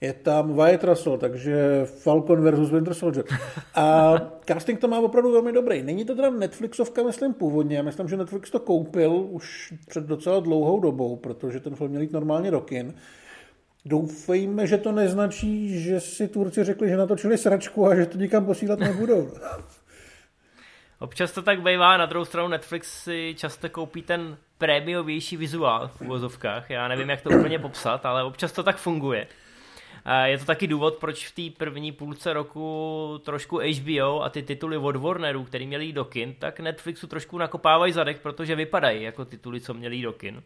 [0.00, 3.24] je tam Wyatt Russell, takže Falcon versus Winter Soldier.
[3.74, 4.14] A
[4.46, 5.82] casting to má opravdu velmi dobrý.
[5.82, 10.40] Není to teda Netflixovka, myslím původně, já myslím, že Netflix to koupil už před docela
[10.40, 12.94] dlouhou dobou, protože ten film měl jít normálně do kin.
[13.84, 18.46] Doufejme, že to neznačí, že si tvůrci řekli, že natočili sračku a že to nikam
[18.46, 19.30] posílat nebudou.
[20.98, 26.00] Občas to tak bývá, na druhou stranu Netflix si často koupí ten prémiovější vizuál v
[26.00, 26.70] uvozovkách.
[26.70, 29.26] Já nevím, jak to úplně popsat, ale občas to tak funguje.
[30.24, 34.76] Je to taky důvod, proč v té první půlce roku trošku HBO a ty tituly
[34.76, 39.60] od Warnerů, který měli do kin, tak Netflixu trošku nakopávají zadek, protože vypadají jako tituly,
[39.60, 40.42] co měli do kin.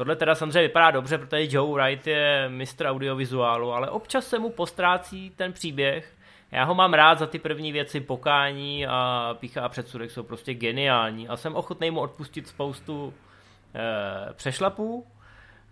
[0.00, 4.50] Tohle teda samozřejmě vypadá dobře, protože Joe Wright je mistr audiovizuálu, ale občas se mu
[4.50, 6.14] postrácí ten příběh.
[6.50, 10.54] Já ho mám rád za ty první věci, pokání a pícha a předsudek jsou prostě
[10.54, 13.14] geniální a jsem ochotný mu odpustit spoustu
[13.74, 15.06] eh, přešlapů,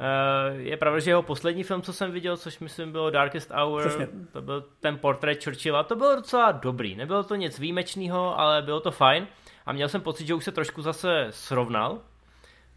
[0.01, 3.81] Eh, je pravda, že jeho poslední film, co jsem viděl, což myslím bylo Darkest Hour,
[3.81, 4.09] Přesně.
[4.33, 6.97] to byl ten portrét Churchilla, to bylo docela dobrý.
[6.97, 9.27] Nebylo to nic výjimečného, ale bylo to fajn.
[9.67, 11.99] A měl jsem pocit, že už se trošku zase srovnal.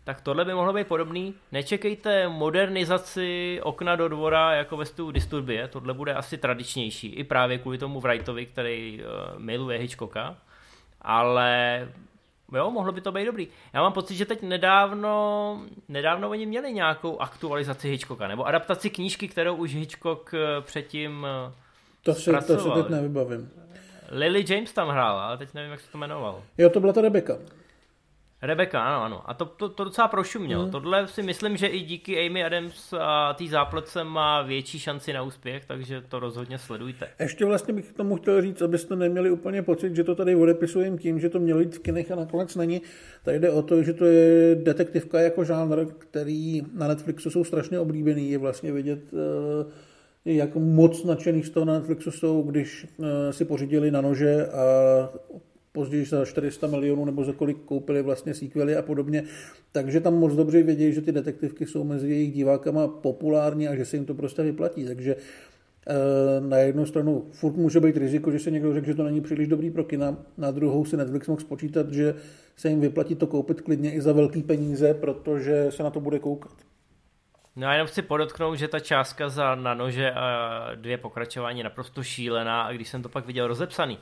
[0.04, 1.34] Tak tohle by mohlo být podobný.
[1.52, 7.08] Nečekejte modernizaci okna do dvora jako ve stu Disturbie, tohle bude asi tradičnější.
[7.08, 10.38] I právě kvůli tomu Wrightovi, který uh, miluje Hitchcocka.
[11.02, 11.88] Ale
[12.56, 13.48] Jo, mohlo by to být dobrý.
[13.74, 19.28] Já mám pocit, že teď nedávno, nedávno oni měli nějakou aktualizaci Hitchcocka, nebo adaptaci knížky,
[19.28, 21.54] kterou už Hitchcock eh, předtím eh,
[22.04, 23.50] to si, to si teď nevybavím.
[24.10, 26.44] Lily James tam hrála, ale teď nevím, jak se to jmenovalo.
[26.58, 27.38] Jo, to byla ta Rebecca.
[28.41, 29.30] Rebecca, ano, ano.
[29.30, 30.62] A to, to, to docela prošumělo.
[30.62, 30.71] Hmm.
[30.71, 35.21] Tohle si myslím, že i díky Amy Adams a té záplece má větší šanci na
[35.21, 37.08] úspěch, takže to rozhodně sledujte.
[37.19, 41.19] Ještě vlastně bych tomu chtěl říct, abyste neměli úplně pocit, že to tady odepisujeme tím,
[41.19, 42.82] že to mělo jít v kinech a nakonec není.
[43.23, 47.80] Tady jde o to, že to je detektivka jako žánr, který na Netflixu jsou strašně
[47.80, 48.32] oblíbený.
[48.32, 49.71] Je vlastně vidět eh,
[50.25, 54.63] jak moc nadšených z toho na Netflixu jsou, když eh, si pořídili na nože a
[55.71, 59.23] později za 400 milionů nebo za kolik koupili vlastně sequely a podobně.
[59.71, 63.86] Takže tam moc dobře vědí, že ty detektivky jsou mezi jejich divákama populární a že
[63.86, 64.86] se jim to prostě vyplatí.
[64.86, 65.93] Takže eh,
[66.39, 69.47] na jednu stranu furt může být riziko, že se někdo řekne, že to není příliš
[69.47, 72.15] dobrý pro kina, na druhou si Netflix mohl spočítat, že
[72.55, 76.19] se jim vyplatí to koupit klidně i za velký peníze, protože se na to bude
[76.19, 76.53] koukat.
[77.55, 81.63] No a jenom chci podotknout, že ta částka za na nože a dvě pokračování je
[81.63, 83.97] naprosto šílená a když jsem to pak viděl rozepsaný,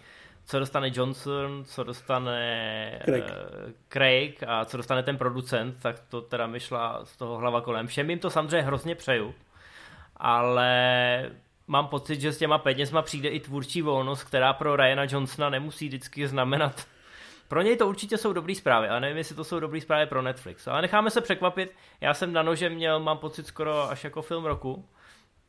[0.50, 3.24] co dostane Johnson, co dostane Craig.
[3.24, 7.62] Uh, Craig a co dostane ten producent, tak to teda mi šla z toho hlava
[7.62, 7.88] kolem.
[7.88, 9.36] Všem jim to samozřejmě hrozně přeju,
[10.18, 11.32] ale
[11.68, 15.88] mám pocit, že s těma penězma přijde i tvůrčí volnost, která pro Ryana Johnsona nemusí
[15.88, 16.86] vždycky znamenat
[17.50, 20.22] pro něj to určitě jsou dobré zprávy, ale nevím, jestli to jsou dobré zprávy pro
[20.22, 20.68] Netflix.
[20.68, 21.72] Ale necháme se překvapit.
[22.02, 24.86] Já jsem na nože měl, mám pocit, skoro až jako film roku.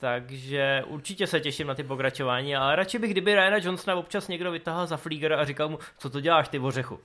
[0.01, 4.51] Takže určitě se těším na ty pokračování, ale radši bych, kdyby Ryana Johnsona občas někdo
[4.51, 6.99] vytáhl za flíger a říkal mu, co to děláš ty ořechu.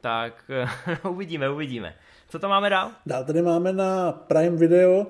[0.00, 0.50] Tak
[1.10, 1.94] uvidíme, uvidíme.
[2.28, 2.90] Co to máme dál?
[3.06, 5.06] Dál tady máme na Prime Video uh,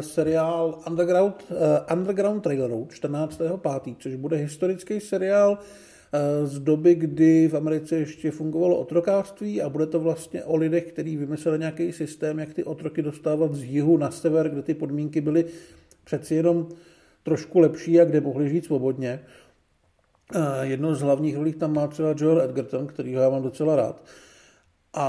[0.00, 1.56] seriál Underground, uh,
[1.98, 8.76] Underground Railroad 14.5., což bude historický seriál uh, z doby, kdy v Americe ještě fungovalo
[8.76, 13.54] otrokářství a bude to vlastně o lidech, kteří vymysleli nějaký systém, jak ty otroky dostávat
[13.54, 15.44] z jihu na sever, kde ty podmínky byly
[16.04, 16.68] přeci jenom
[17.22, 19.20] trošku lepší a kde mohli žít svobodně.
[20.62, 24.04] Jedno z hlavních rolí tam má třeba Joel Edgerton, který já mám docela rád.
[24.94, 25.08] A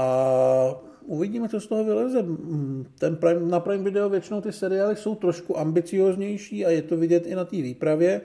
[1.00, 2.24] uvidíme, co z toho vyleze.
[2.98, 7.26] Ten Prime, na Prime Video většinou ty seriály jsou trošku ambicioznější a je to vidět
[7.26, 8.20] i na té výpravě,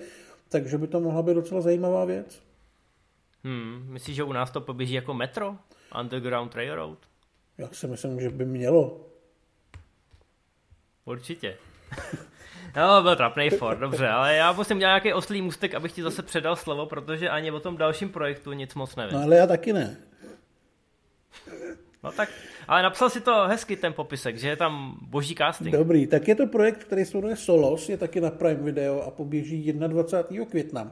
[0.50, 2.42] takže by to mohla být docela zajímavá věc.
[3.44, 5.56] Hmm, myslíš, že u nás to poběží jako metro?
[6.02, 7.00] Underground Railroad?
[7.58, 9.06] Já si myslím, že by mělo.
[11.06, 11.58] Určitě.
[12.76, 16.24] No, byl trapný for, dobře, ale já musím dělat nějaký oslý můstek, abych ti zase
[16.24, 19.14] předal slovo, protože ani o tom dalším projektu nic moc nevím.
[19.14, 19.98] No ale já taky ne.
[22.04, 22.30] No tak,
[22.68, 25.76] ale napsal si to hezky ten popisek, že je tam boží casting.
[25.76, 29.12] Dobrý, tak je to projekt, který se jmenuje Solos, je taky na Prime Video a
[29.12, 30.46] poběží 21.
[30.46, 30.92] května.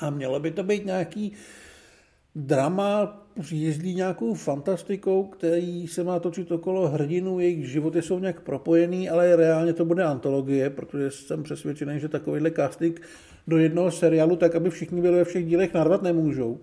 [0.00, 1.32] A mělo by to být nějaký
[2.36, 9.08] drama jezdí nějakou fantastikou, který se má točit okolo hrdinů, jejich životy jsou nějak propojený,
[9.08, 13.00] ale reálně to bude antologie, protože jsem přesvědčený, že takovýhle casting
[13.46, 16.60] do jednoho seriálu, tak aby všichni byli ve všech dílech narvat nemůžou.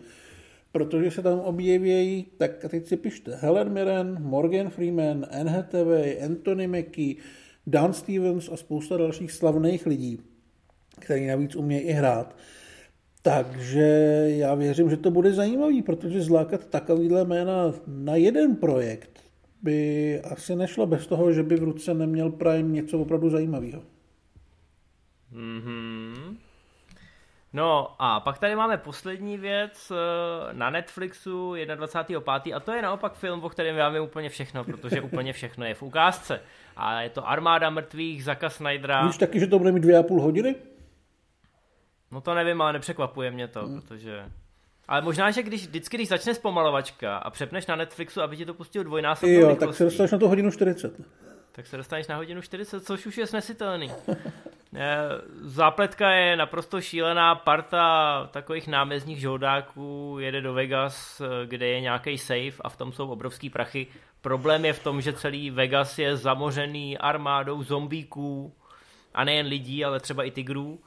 [0.72, 6.68] Protože se tam objeví, tak teď si pište, Helen Mirren, Morgan Freeman, Anne Hathaway, Anthony
[6.68, 7.16] Mackie,
[7.68, 10.20] Dan Stevens a spousta dalších slavných lidí,
[11.00, 12.36] který navíc umějí i hrát.
[13.26, 13.88] Takže
[14.28, 19.24] já věřím, že to bude zajímavý, protože zlákat takovýhle jména na jeden projekt
[19.62, 23.82] by asi nešlo bez toho, že by v ruce neměl Prime něco opravdu zajímavého.
[25.34, 26.36] Mm-hmm.
[27.54, 32.56] No a pak tady máme poslední věc eh, na Netflixu 21.5.
[32.56, 35.74] a to je naopak film, o kterém já vím úplně všechno, protože úplně všechno je
[35.74, 36.42] v ukázce.
[36.76, 39.08] A je to Armáda mrtvých Zaka Snydera.
[39.08, 40.56] Víš taky, že to bude mít dvě a půl hodiny?
[42.14, 43.82] No to nevím, ale nepřekvapuje mě to, hmm.
[43.82, 44.26] protože...
[44.88, 48.54] Ale možná, že když vždycky, když začne zpomalovačka a přepneš na Netflixu, aby ti to
[48.54, 51.02] pustil dvojnásobnou Jo, rychlostí, tak se dostaneš na to hodinu 40.
[51.52, 53.92] Tak se dostaneš na hodinu 40, což už je snesitelný.
[54.76, 61.82] Eh, zápletka je naprosto šílená parta takových námezních žoldáků jede do Vegas, eh, kde je
[61.82, 63.88] nějaký safe a v tom jsou obrovský prachy.
[64.22, 68.54] Problém je v tom, že celý Vegas je zamořený armádou zombíků
[69.14, 70.80] a nejen lidí, ale třeba i tigrů.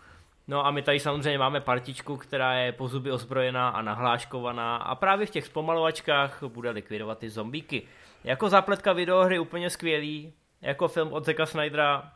[0.48, 4.94] No a my tady samozřejmě máme partičku, která je po zuby ozbrojená a nahláškovaná a
[4.94, 7.82] právě v těch zpomalovačkách bude likvidovat ty zombíky.
[8.24, 10.32] Jako zápletka videohry úplně skvělý,
[10.62, 12.12] jako film od Zeka Snydera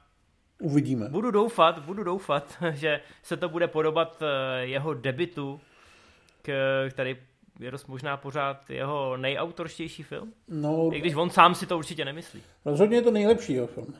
[0.61, 1.09] Uvidíme.
[1.09, 5.61] Budu doufat, budu doufat, že se to bude podobat eh, jeho debitu,
[6.91, 7.17] který
[7.61, 10.33] je dost možná pořád jeho nejautorštější film.
[10.49, 12.43] No, I když on sám si to určitě nemyslí.
[12.65, 13.95] Rozhodně je to nejlepší jeho film.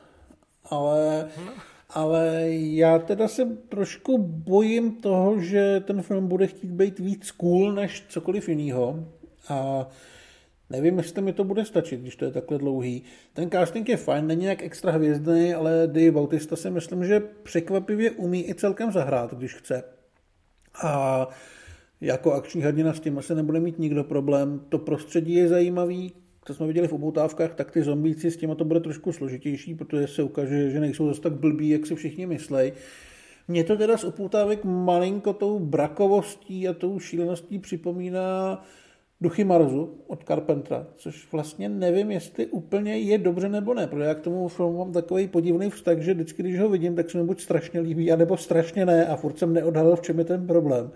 [0.69, 1.51] Ale, no.
[1.93, 7.73] Ale já teda se trošku bojím toho, že ten film bude chtít být víc cool
[7.73, 9.05] než cokoliv jiného.
[9.49, 9.87] A
[10.71, 13.03] Nevím, jestli mi to bude stačit, když to je takhle dlouhý.
[13.33, 18.11] Ten casting je fajn, není jak extra hvězdný, ale Dave Bautista si myslím, že překvapivě
[18.11, 19.83] umí i celkem zahrát, když chce.
[20.83, 21.27] A
[22.01, 24.61] jako akční hrdina s tím asi nebude mít nikdo problém.
[24.69, 26.13] To prostředí je zajímavý,
[26.51, 30.07] to jsme viděli v oboutávkách, tak ty zombíci s těma to bude trošku složitější, protože
[30.07, 32.73] se ukáže, že nejsou zase tak blbí, jak si všichni myslej.
[33.47, 38.63] Mě to teda z upoutávek malinko tou brakovostí a tou šíleností připomíná
[39.21, 44.15] Duchy Marzu od Carpentera, což vlastně nevím, jestli úplně je dobře nebo ne, protože já
[44.15, 47.23] k tomu filmu mám takový podivný vztah, že vždycky, když ho vidím, tak se mi
[47.23, 50.91] buď strašně líbí, anebo strašně ne a furt jsem neodhalil, v čem je ten problém.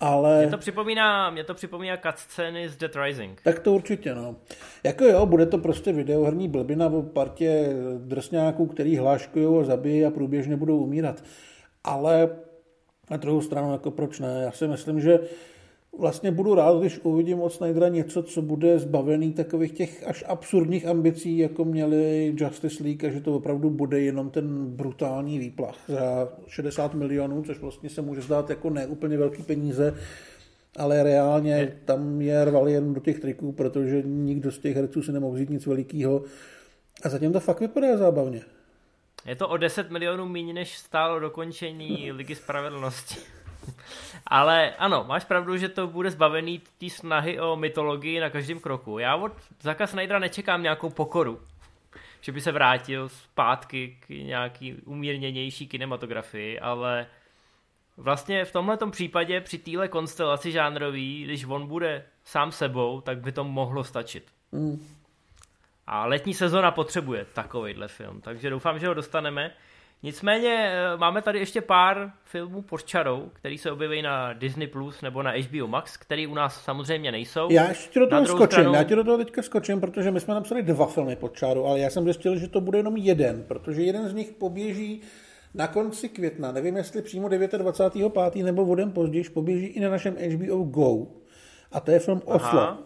[0.00, 0.38] Ale...
[0.38, 3.40] Mě to připomíná, mě to připomíná cutscény z Dead Rising.
[3.42, 4.36] Tak to určitě, no.
[4.84, 10.10] Jako jo, bude to prostě videoherní blbina o partě drsňáků, který hláškují a zabijí a
[10.10, 11.22] průběžně budou umírat.
[11.84, 12.28] Ale
[13.10, 14.40] na druhou stranu, jako proč ne?
[14.44, 15.18] Já si myslím, že
[15.98, 20.86] vlastně budu rád, když uvidím od Snydera něco, co bude zbavený takových těch až absurdních
[20.86, 26.28] ambicí, jako měli Justice League, a že to opravdu bude jenom ten brutální výplach za
[26.46, 29.94] 60 milionů, což vlastně se může zdát jako neúplně velký peníze,
[30.76, 35.12] ale reálně tam je rval jen do těch triků, protože nikdo z těch herců si
[35.12, 36.22] nemohl vzít nic velikého.
[37.02, 38.40] A zatím to fakt vypadá zábavně.
[39.26, 43.35] Je to o 10 milionů méně, než stálo dokončení Ligy spravedlnosti.
[44.26, 48.98] Ale ano, máš pravdu, že to bude zbavený té snahy o mytologii na každém kroku.
[48.98, 51.40] Já od Zaka Snydera nečekám nějakou pokoru,
[52.20, 57.06] že by se vrátil zpátky k nějaký umírněnější kinematografii, ale
[57.96, 63.32] vlastně v tomhle případě při téhle konstelaci žánrový, když on bude sám sebou, tak by
[63.32, 64.24] to mohlo stačit.
[64.52, 64.86] Mm.
[65.86, 69.52] A letní sezona potřebuje takovýhle film, takže doufám, že ho dostaneme.
[70.02, 75.02] Nicméně eh, máme tady ještě pár filmů pod čarou, který se objeví na Disney Plus
[75.02, 77.48] nebo na HBO Max, který u nás samozřejmě nejsou.
[77.50, 78.74] Já ještě do toho skočím, stranu...
[78.74, 81.80] já ti do toho teďka skočím, protože my jsme napsali dva filmy pod čarou, ale
[81.80, 85.02] já jsem zjistil, že to bude jenom jeden, protože jeden z nich poběží
[85.54, 88.44] na konci května, nevím jestli přímo 29.5.
[88.44, 91.06] nebo vodem později, poběží i na našem HBO Go.
[91.72, 92.60] A to je film Oslo.
[92.60, 92.78] Aha.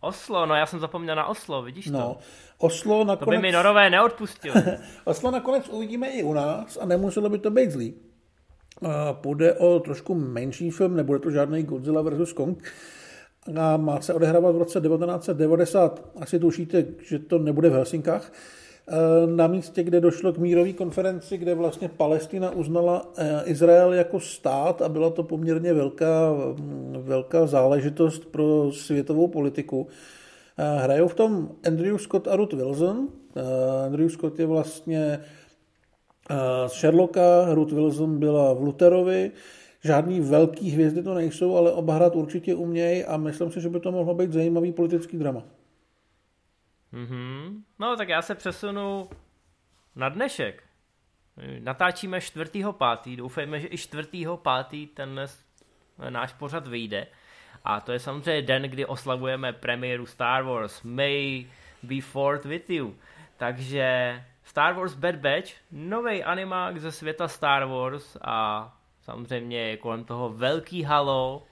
[0.00, 2.16] Oslo, no já jsem zapomněl na Oslo, vidíš to?
[2.58, 3.36] Oslo nakonec...
[3.36, 4.62] To by mi norové neodpustili.
[5.04, 7.94] Oslo nakonec uvidíme i u nás a nemuselo by to být zlý.
[9.12, 12.32] Půjde o trošku menší film, nebude to žádný Godzilla vs.
[12.32, 12.64] Kong.
[13.56, 16.10] A má se odehrávat v roce 1990.
[16.20, 18.32] Asi tušíte, že to nebude v Helsinkách.
[19.26, 24.82] Na místě, kde došlo k mírové konferenci, kde vlastně Palestina uznala e, Izrael jako stát
[24.82, 26.32] a byla to poměrně velká,
[26.98, 29.88] velká záležitost pro světovou politiku.
[30.58, 33.08] Hrajou v tom Andrew Scott a Ruth Wilson.
[33.84, 35.24] Andrew Scott je vlastně
[36.66, 39.32] z Sherlocka, Ruth Wilson byla v Lutherovi.
[39.84, 43.80] žádný velký hvězdy to nejsou, ale oba hrát určitě umějí a myslím si, že by
[43.80, 45.42] to mohlo být zajímavý politický drama.
[46.92, 47.62] Mm-hmm.
[47.78, 49.08] No tak já se přesunu
[49.96, 50.62] na dnešek.
[51.60, 53.16] Natáčíme 4.5.
[53.16, 54.88] Doufejme, že i 4.5.
[54.94, 55.20] ten
[56.10, 57.06] náš pořad vyjde.
[57.68, 60.82] A to je samozřejmě den, kdy oslavujeme premiéru Star Wars.
[60.82, 61.46] May
[61.82, 62.94] be forth with you.
[63.36, 70.04] Takže Star Wars Bad Batch, nový animák ze světa Star Wars a samozřejmě je kolem
[70.04, 71.42] toho velký halo.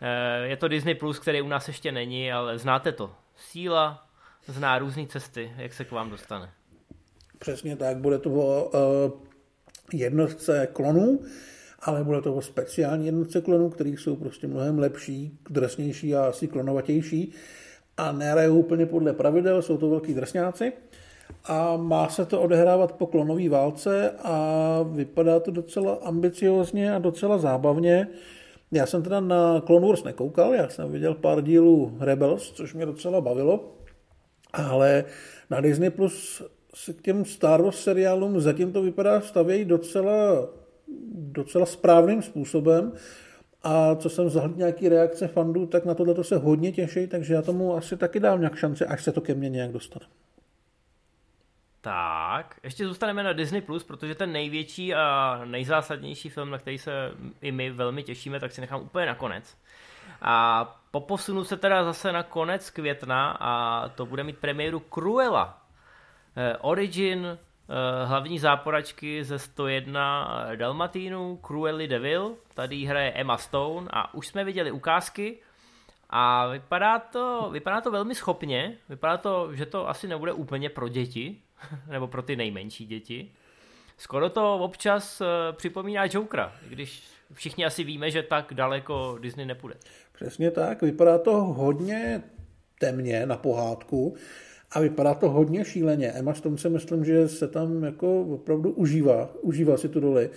[0.00, 3.14] Eh, je to Disney+, Plus, který u nás ještě není, ale znáte to.
[3.36, 4.06] Síla
[4.46, 6.50] zná různé cesty, jak se k vám dostane.
[7.38, 9.20] Přesně tak, bude to o uh,
[9.92, 11.20] jednotce klonů,
[11.82, 16.48] ale bude to o speciální jednotce klonů, který jsou prostě mnohem lepší, drsnější a asi
[16.48, 17.32] klonovatější.
[17.96, 20.72] A nehrajou úplně podle pravidel, jsou to velký drsňáci.
[21.44, 27.38] A má se to odehrávat po klonové válce a vypadá to docela ambiciozně a docela
[27.38, 28.08] zábavně.
[28.72, 32.86] Já jsem teda na Clone Wars nekoukal, já jsem viděl pár dílů Rebels, což mě
[32.86, 33.74] docela bavilo,
[34.52, 35.04] ale
[35.50, 36.42] na Disney Plus
[36.74, 40.48] se k těm Star Wars seriálům zatím to vypadá stavějí docela,
[41.14, 42.92] docela správným způsobem.
[43.62, 47.42] A co jsem zahled nějaký reakce fandů, tak na tohle se hodně těší, takže já
[47.42, 50.06] tomu asi taky dám nějak šanci, až se to ke mně nějak dostane.
[51.80, 57.10] Tak, ještě zůstaneme na Disney+, Plus, protože ten největší a nejzásadnější film, na který se
[57.40, 59.56] i my velmi těšíme, tak si nechám úplně nakonec.
[60.22, 65.62] A poposunu se teda zase na konec května a to bude mít premiéru Cruella.
[66.36, 67.38] Eh, Origin
[68.04, 74.70] hlavní záporačky ze 101 Dalmatínů, Cruelly Devil, tady hraje Emma Stone a už jsme viděli
[74.70, 75.38] ukázky
[76.10, 80.88] a vypadá to, vypadá to velmi schopně, vypadá to, že to asi nebude úplně pro
[80.88, 81.36] děti,
[81.90, 83.32] nebo pro ty nejmenší děti.
[83.98, 87.02] Skoro to občas uh, připomíná Jokera, když
[87.32, 89.76] všichni asi víme, že tak daleko Disney nepůjde.
[90.12, 92.22] Přesně tak, vypadá to hodně
[92.78, 94.16] temně na pohádku
[94.70, 96.12] a vypadá to hodně šíleně.
[96.12, 100.30] Emma Stone si myslím, že se tam jako opravdu užívá, užívá si tu roli.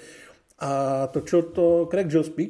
[0.59, 2.49] A točil to Craig Gillespie,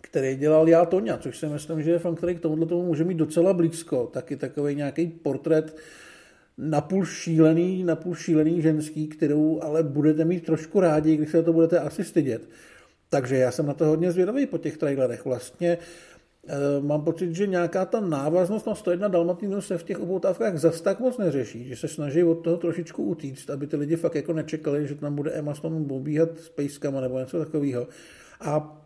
[0.00, 3.04] který dělal Já Tonya, což si myslím, že je fan, který k tomuhle tomu může
[3.04, 4.06] mít docela blízko.
[4.12, 5.76] Taky takový nějaký portrét
[6.58, 11.78] napůl šílený, napůl šílený ženský, kterou ale budete mít trošku rádi, když se to budete
[11.78, 12.48] asi stydět.
[13.08, 15.24] Takže já jsem na to hodně zvědavý po těch trailerech.
[15.24, 15.78] Vlastně e,
[16.80, 21.00] mám pocit, že nějaká ta návaznost na 101 Dalmatinu se v těch upoutávkách zas tak
[21.00, 24.88] moc neřeší, že se snaží od toho trošičku utíct, aby ty lidi fakt jako nečekali,
[24.88, 27.88] že tam bude Emma Stone pobíhat s pejskama nebo něco takového.
[28.40, 28.82] A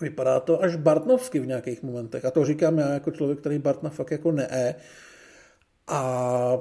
[0.00, 2.24] vypadá to až Bartnovsky v nějakých momentech.
[2.24, 4.74] A to říkám já jako člověk, který Bartna fakt jako ne.
[5.88, 6.58] A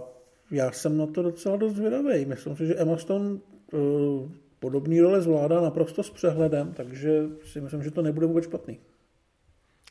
[0.51, 2.25] já jsem na to docela dost zvědavý.
[2.25, 3.29] Myslím si, že Emma Stone
[3.73, 8.79] uh, podobný role zvládá naprosto s přehledem, takže si myslím, že to nebude vůbec špatný.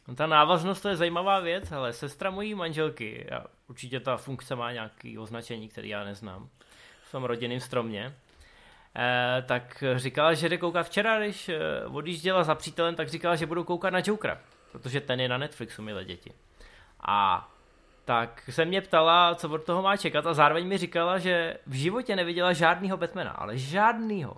[0.08, 4.56] No, ta návaznost to je zajímavá věc, ale sestra mojí manželky, já, určitě ta funkce
[4.56, 6.48] má nějaký označení, který já neznám,
[7.02, 8.14] v tom rodinném stromě,
[8.96, 13.46] eh, tak říkala, že jde koukat včera, když eh, odjížděla za přítelem, tak říkala, že
[13.46, 14.38] budou koukat na Jokera,
[14.72, 16.32] protože ten je na Netflixu, milé děti.
[17.00, 17.48] A
[18.04, 21.74] tak se mě ptala, co od toho má čekat a zároveň mi říkala, že v
[21.74, 24.36] životě neviděla žádného Batmana, ale žádnýho.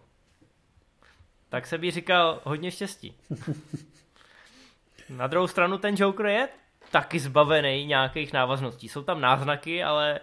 [1.48, 3.14] Tak se mi říkal hodně štěstí.
[5.10, 6.48] Na druhou stranu ten Joker je
[6.90, 8.88] taky zbavený nějakých návazností.
[8.88, 10.20] Jsou tam náznaky, ale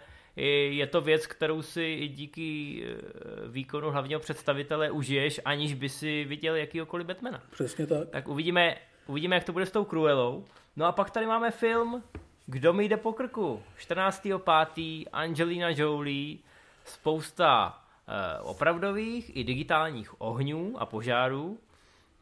[0.70, 6.26] je to věc, kterou si i díky eh, výkonu hlavního představitele užiješ, aniž by si
[6.26, 7.42] viděl jakýhokoliv Batmana.
[7.52, 8.10] Přesně tak.
[8.10, 8.76] Tak uvidíme,
[9.08, 10.46] uvidíme, jak to bude s tou Cruellou.
[10.76, 12.04] No a pak tady máme film
[12.46, 13.64] kdo mi jde po krku?
[13.80, 15.06] 14.5.
[15.14, 16.38] Angelina Jolie,
[16.86, 21.60] spousta eh, opravdových i digitálních ohňů a požárů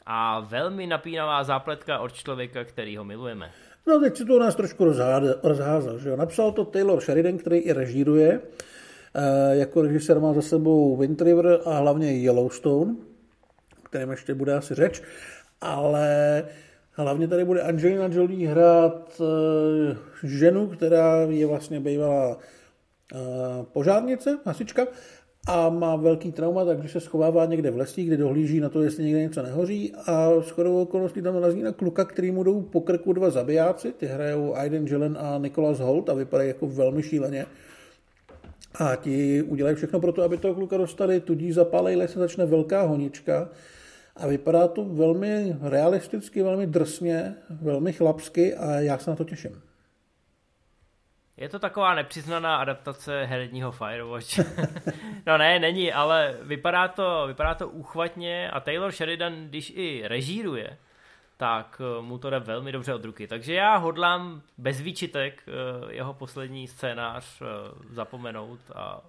[0.05, 3.51] a velmi napínavá zápletka od člověka, který ho milujeme.
[3.87, 4.85] No teď si to u nás trošku
[5.43, 5.97] rozházal.
[5.97, 6.15] Že jo?
[6.15, 8.41] Napsal to Taylor Sheridan, který i režíruje.
[9.13, 12.95] E, jako režisér má za sebou Wind River a hlavně Yellowstone,
[13.83, 15.01] kterým ještě bude asi řeč.
[15.61, 16.43] Ale
[16.93, 24.87] Hlavně tady bude Angelina Jolie hrát uh, ženu, která je vlastně bývalá uh, požárnice, hasička,
[25.47, 29.03] a má velký trauma, takže se schovává někde v lesích, kde dohlíží na to, jestli
[29.03, 33.13] někde něco nehoří a shodou okolností tam narazí na kluka, který mu jdou po krku
[33.13, 37.45] dva zabijáci, ty hrajou Aiden Jelen a Nicholas Holt a vypadají jako velmi šíleně.
[38.75, 42.81] A ti udělají všechno pro to, aby toho kluka dostali, tudíž zapálejí les začne velká
[42.81, 43.49] honička
[44.15, 49.70] a vypadá to velmi realisticky, velmi drsně, velmi chlapsky a já se na to těším.
[51.41, 54.39] Je to taková nepřiznaná adaptace herního Firewatch.
[55.25, 60.77] no ne, není, ale vypadá to, vypadá to úchvatně a Taylor Sheridan, když i režíruje,
[61.37, 63.27] tak eh, mu to jde velmi dobře od ruky.
[63.27, 67.45] Takže já hodlám bez výčitek eh, jeho poslední scénář eh,
[67.89, 69.01] zapomenout a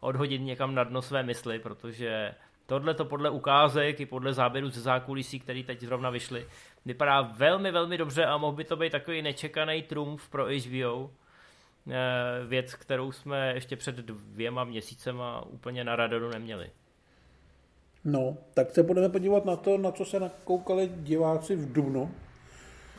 [0.00, 2.34] odhodit někam na dno své mysli, protože
[2.66, 6.46] tohle to podle ukázek i podle záběrů ze zákulisí, který teď zrovna vyšly,
[6.84, 11.10] vypadá velmi, velmi dobře a mohl by to být takový nečekaný trumf pro HBO.
[12.48, 16.70] Věc, kterou jsme ještě před dvěma měsícema úplně na radaru neměli.
[18.04, 22.14] No, tak se budeme podívat na to, na co se nakoukali diváci v Dubnu.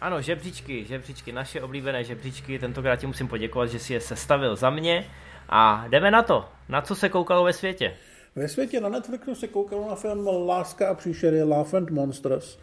[0.02, 2.60] Ano, žebříčky, žebříčky, naše oblíbené žebříčky.
[2.60, 5.06] Tentokrát ti musím poděkovat, že si je sestavil za mě.
[5.50, 6.46] A jdeme na to.
[6.70, 7.98] Na co se koukalo ve světě?
[8.36, 12.60] Ve světě na Netflixu se koukalo na film Láska a příšery Love and Monsters.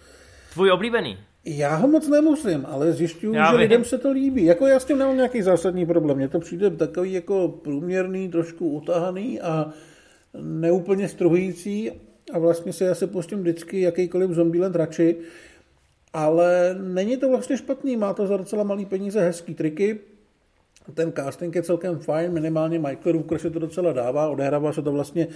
[0.52, 1.18] Tvůj oblíbený?
[1.44, 3.58] Já ho moc nemusím, ale zjišťuju, že vím.
[3.58, 4.44] lidem se to líbí.
[4.44, 6.16] Jako já s tím nemám nějaký zásadní problém.
[6.16, 9.72] Mně to přijde takový jako průměrný, trošku utahaný a
[10.42, 11.90] neúplně struhující
[12.32, 15.16] a vlastně si asi pustím vždycky jakýkoliv Zombieland radši,
[16.12, 20.00] ale není to vlastně špatný, má to za docela malý peníze hezký triky,
[20.94, 24.92] ten casting je celkem fajn, minimálně Michael Rooker se to docela dává, odehrává se to
[24.92, 25.26] vlastně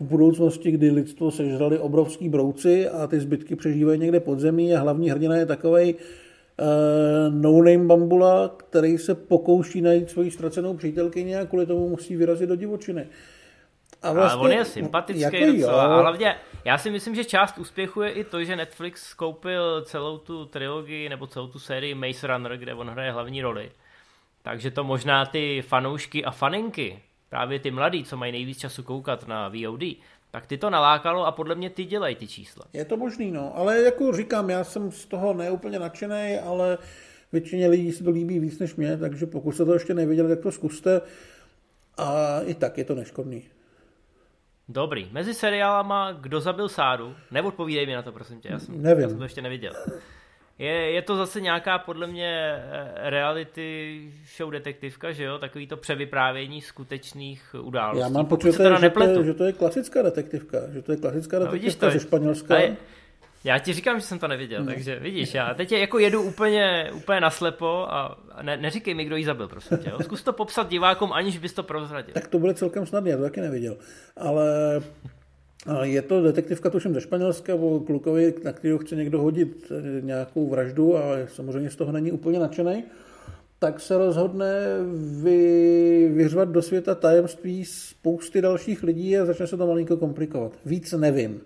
[0.00, 4.80] v budoucnosti, kdy lidstvo sežrali obrovský brouci a ty zbytky přežívají někde pod zemí a
[4.80, 11.46] hlavní hrdina je takovej uh, no-name bambula, který se pokouší najít svoji ztracenou přítelkyni a
[11.46, 13.06] kvůli tomu musí vyrazit do divočiny.
[14.02, 15.84] A vlastně, ale on je sympatický jako docela.
[15.84, 16.34] A hlavně,
[16.64, 21.08] já si myslím, že část úspěchu je i to, že Netflix koupil celou tu trilogii
[21.08, 23.70] nebo celou tu sérii Maze Runner, kde on hraje hlavní roli.
[24.42, 29.28] Takže to možná ty fanoušky a faninky, právě ty mladí, co mají nejvíc času koukat
[29.28, 29.82] na VOD,
[30.30, 32.64] tak ty to nalákalo a podle mě ty dělají ty čísla.
[32.72, 33.56] Je to možný, no.
[33.56, 36.78] Ale jako říkám, já jsem z toho neúplně nadšený, ale
[37.32, 40.40] většině lidí se to líbí víc než mě, takže pokud jste to ještě neviděli, tak
[40.40, 41.00] to zkuste.
[41.96, 43.42] A i tak je to neškodný.
[44.68, 45.08] Dobrý.
[45.12, 47.16] Mezi seriálama Kdo zabil Sáru?
[47.30, 48.48] Neodpovídej mi na to, prosím tě.
[48.48, 49.02] Já jsem, Nevím.
[49.02, 49.72] Já jsem to ještě neviděl.
[50.60, 54.00] Je, je to zase nějaká, podle mě, eh, reality
[54.36, 55.38] show detektivka, že jo?
[55.38, 58.00] Takový to převyprávění skutečných událostí.
[58.00, 61.38] Já mám pocit, že, to je, že to je klasická detektivka, že to je klasická
[61.38, 62.58] no, detektivka no, ze Španělska.
[62.58, 62.76] Je,
[63.44, 64.66] já ti říkám, že jsem to neviděl, no.
[64.66, 69.24] takže vidíš, já teď jako jedu úplně, úplně naslepo a ne, neříkej mi, kdo ji
[69.24, 69.90] zabil, prosím tě.
[69.90, 69.98] Jo?
[70.02, 72.14] Zkus to popsat divákům, aniž bys to prozradil.
[72.14, 73.76] Tak to bude celkem snadné, já to taky neviděl.
[74.16, 74.80] Ale
[75.82, 80.48] je to detektivka, tuším ze Španělska, o klukovi, na kterého chce někdo hodit eh, nějakou
[80.48, 82.84] vraždu a samozřejmě z toho není úplně nadšený,
[83.58, 84.54] tak se rozhodne
[85.22, 90.52] vy, vyřvat do světa tajemství spousty dalších lidí a začne se to malinko komplikovat.
[90.64, 91.40] Víc nevím.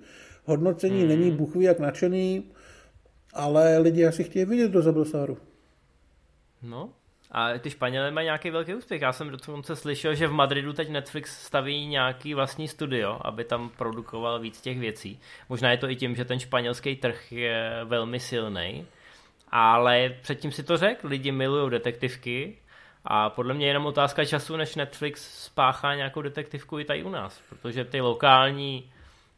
[0.45, 1.09] Hodnocení hmm.
[1.09, 2.45] není buchví jak nadšený,
[3.33, 5.37] ale lidi asi chtějí vidět do Zabrosáru.
[6.63, 6.91] No,
[7.31, 9.03] a ty Španělé mají nějaký velký úspěch.
[9.03, 13.69] Já jsem dokonce slyšel, že v Madridu teď Netflix staví nějaký vlastní studio, aby tam
[13.69, 15.21] produkoval víc těch věcí.
[15.49, 18.87] Možná je to i tím, že ten španělský trh je velmi silný.
[19.51, 22.57] Ale předtím si to řekl, lidi milují detektivky
[23.05, 27.11] a podle mě je jenom otázka času, než Netflix spáchá nějakou detektivku i tady u
[27.11, 28.91] nás, protože ty lokální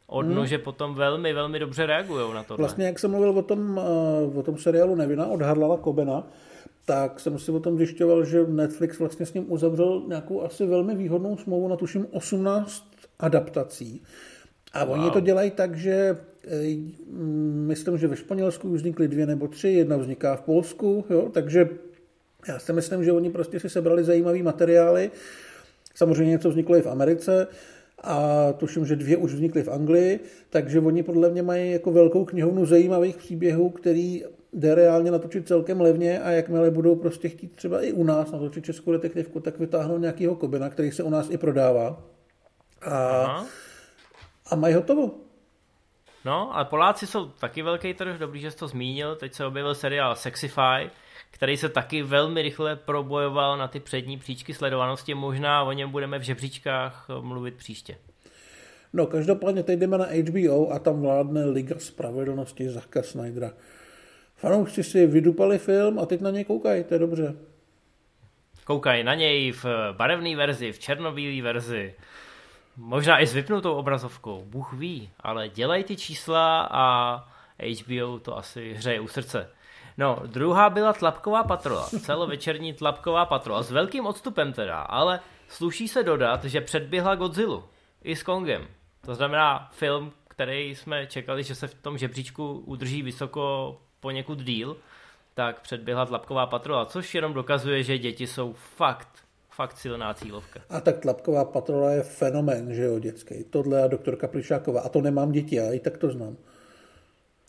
[0.07, 0.63] odnože hmm.
[0.63, 2.57] potom velmi, velmi dobře reagují na to.
[2.57, 6.23] Vlastně, jak jsem mluvil o tom, eh, o tom seriálu Nevina od Harlala Kobena,
[6.87, 10.95] tak jsem si o tom zjišťoval, že Netflix vlastně s ním uzavřel nějakou asi velmi
[10.95, 12.83] výhodnou smlouvu na tuším 18
[13.19, 14.03] adaptací.
[14.73, 14.99] A wow.
[14.99, 16.17] oni to dělají tak, že
[16.47, 16.77] eh,
[17.67, 21.69] myslím, že ve Španělsku vznikly dvě nebo tři, jedna vzniká v Polsku, jo, takže
[22.47, 25.11] já si myslím, že oni prostě si sebrali zajímavý materiály.
[25.95, 27.47] Samozřejmě něco vzniklo i v Americe,
[28.03, 30.19] a tuším, že dvě už vznikly v Anglii,
[30.49, 34.23] takže oni podle mě mají jako velkou knihovnu zajímavých příběhů, který
[34.57, 38.65] jde reálně natočit celkem levně a jakmile budou prostě chtít třeba i u nás natočit
[38.65, 42.03] českou detektivku, tak vytáhnou nějakýho kobina, který se u nás i prodává.
[42.81, 43.45] A,
[44.51, 45.11] a mají hotovo.
[46.25, 49.75] No a Poláci jsou taky velký trh, dobrý, že jsi to zmínil, teď se objevil
[49.75, 50.89] seriál Sexify,
[51.31, 55.13] který se taky velmi rychle probojoval na ty přední příčky sledovanosti.
[55.13, 57.97] Možná o něm budeme v žebříčkách mluvit příště.
[58.93, 63.51] No, každopádně teď jdeme na HBO a tam vládne Liga spravedlnosti Zaka Snydera.
[64.37, 67.35] Fanoušci si vydupali film a teď na něj koukají, to je dobře.
[68.65, 71.95] Koukají na něj v barevné verzi, v černobílé verzi,
[72.77, 77.17] možná i s vypnutou obrazovkou, Bůh ví, ale dělají ty čísla a
[77.81, 79.49] HBO to asi hřeje u srdce.
[79.97, 86.03] No, druhá byla Tlapková patrola, celovečerní Tlapková patrola, s velkým odstupem teda, ale sluší se
[86.03, 87.63] dodat, že předběhla Godzilla
[88.03, 88.67] i s Kongem.
[89.05, 94.77] To znamená film, který jsme čekali, že se v tom žebříčku udrží vysoko poněkud díl,
[95.33, 99.27] tak předběhla Tlapková patrola, což jenom dokazuje, že děti jsou fakt
[99.57, 100.59] fakt silná cílovka.
[100.69, 103.43] A tak Tlapková patrola je fenomén, že jo, dětský.
[103.43, 104.81] Tohle a doktorka Plišáková.
[104.81, 106.37] A to nemám děti, a i tak to znám.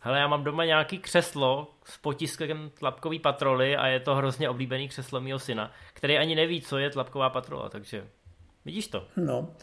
[0.01, 4.89] Hele, já mám doma nějaký křeslo s potiskem tlapkový patroly a je to hrozně oblíbený
[4.89, 8.07] křeslo mého syna, který ani neví, co je tlapková patrola, takže
[8.65, 9.09] vidíš to.
[9.17, 9.55] No.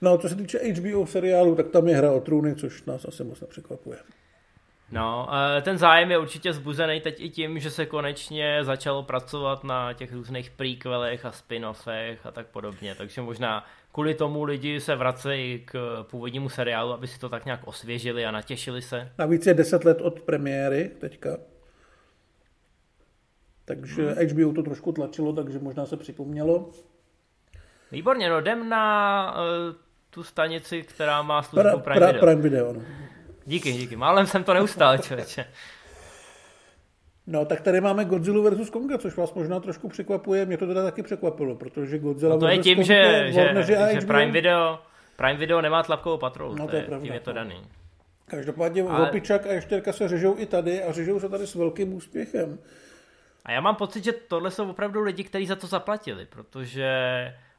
[0.00, 3.24] No, co se týče HBO seriálu, tak tam je hra o trůny, což nás asi
[3.24, 3.98] moc nepřekvapuje.
[4.92, 5.28] No,
[5.62, 10.12] ten zájem je určitě zbuzený teď i tím, že se konečně začalo pracovat na těch
[10.12, 16.04] různých prequelech a spin-offech a tak podobně, takže možná kvůli tomu lidi se vracejí k
[16.10, 19.12] původnímu seriálu, aby si to tak nějak osvěžili a natěšili se.
[19.18, 21.36] Navíc je 10 let od premiéry teďka.
[23.64, 24.28] Takže hmm.
[24.28, 26.70] HBO to trošku tlačilo, takže možná se připomnělo.
[27.92, 29.74] Výborně, no jdem na uh,
[30.10, 32.20] tu stanici, která má službu pra, Prime pra, Video.
[32.20, 32.82] Prime Video, no.
[33.46, 33.96] Díky, díky.
[33.96, 35.44] Málem jsem to neustál, člověče.
[37.26, 40.46] No, tak tady máme Godzilla versus Konga, což vás možná trošku překvapuje.
[40.46, 44.06] Mě to teda taky překvapilo, protože Godzilla no to je tím, Konga, že, že, že
[44.06, 44.78] Prime Video,
[45.16, 47.34] Prime Video nemá tlapkovou patrolu, no, to, je, pravda, tím je to no.
[47.34, 47.62] daný.
[48.26, 49.08] Každopádně Ale...
[49.08, 52.58] Opičak a Ještěrka se řežou i tady a řežou se tady s velkým úspěchem.
[53.44, 56.88] A já mám pocit, že tohle jsou opravdu lidi, kteří za to zaplatili, protože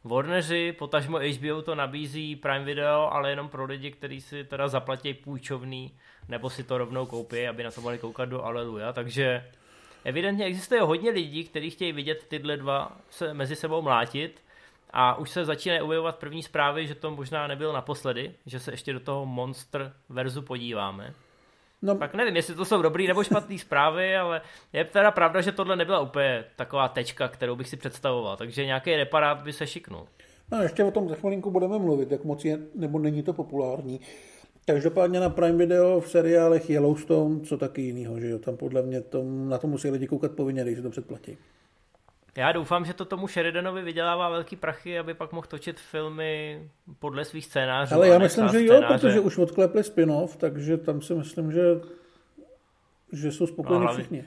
[0.06, 5.14] Warneri, potažmo HBO to nabízí Prime Video, ale jenom pro lidi, kteří si teda zaplatí
[5.14, 5.92] půjčovný,
[6.30, 9.52] nebo si to rovnou koupí, aby na to mohli koukat do Aleluja, takže
[10.04, 14.44] evidentně existuje hodně lidí, kteří chtějí vidět tyhle dva se mezi sebou mlátit
[14.94, 18.94] a už se začínají objevovat první zprávy, že to možná nebyl naposledy, že se ještě
[18.94, 21.14] do toho Monster verzu podíváme.
[21.84, 21.96] No.
[21.96, 24.42] Tak nevím, jestli to jsou dobrý nebo špatné zprávy, ale
[24.74, 28.96] je teda pravda, že tohle nebyla úplně taková tečka, kterou bych si představoval, takže nějaký
[28.96, 30.08] reparát by se šiknul.
[30.52, 34.00] No ještě o tom za chvilinku budeme mluvit, jak moc je, nebo není to populární.
[34.66, 39.02] Každopádně na Prime Video v seriálech Yellowstone, co taky jinýho, že jo, tam podle mě
[39.02, 41.38] tom, na to musí lidi koukat povinně, když se to předplatí.
[42.36, 46.62] Já doufám, že to tomu Sheridanovi vydělává velký prachy, aby pak mohl točit filmy
[47.00, 47.96] podle svých scénářů.
[47.96, 48.94] Ale já myslím, že jo, scénáře.
[48.94, 51.62] protože už odklepli spin-off, takže tam si myslím, že,
[53.12, 54.24] že jsou spokojení no, hlavně, všichni.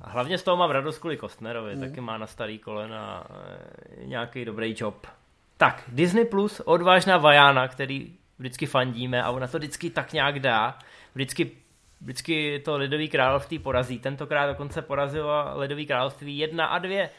[0.00, 1.80] Hlavně z toho mám radost kvůli Kostnerovi, hmm.
[1.80, 5.06] taky má na starý kolena eh, nějaký dobrý job.
[5.56, 10.78] Tak, Disney Plus, odvážná Vajana, který vždycky fandíme a ona to vždycky tak nějak dá.
[11.14, 11.50] Vždycky
[12.00, 13.98] vždycky to Ledový království porazí.
[13.98, 17.10] Tentokrát dokonce porazilo Ledový království jedna a dvě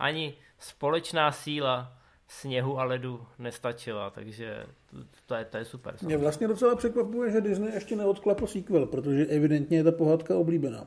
[0.00, 1.92] ani společná síla
[2.28, 4.96] sněhu a ledu nestačila, takže to,
[5.26, 5.94] to, je, to je super.
[6.02, 10.86] Mě vlastně docela překvapuje, že Disney ještě neodklepl sequel, protože evidentně je ta pohádka oblíbená.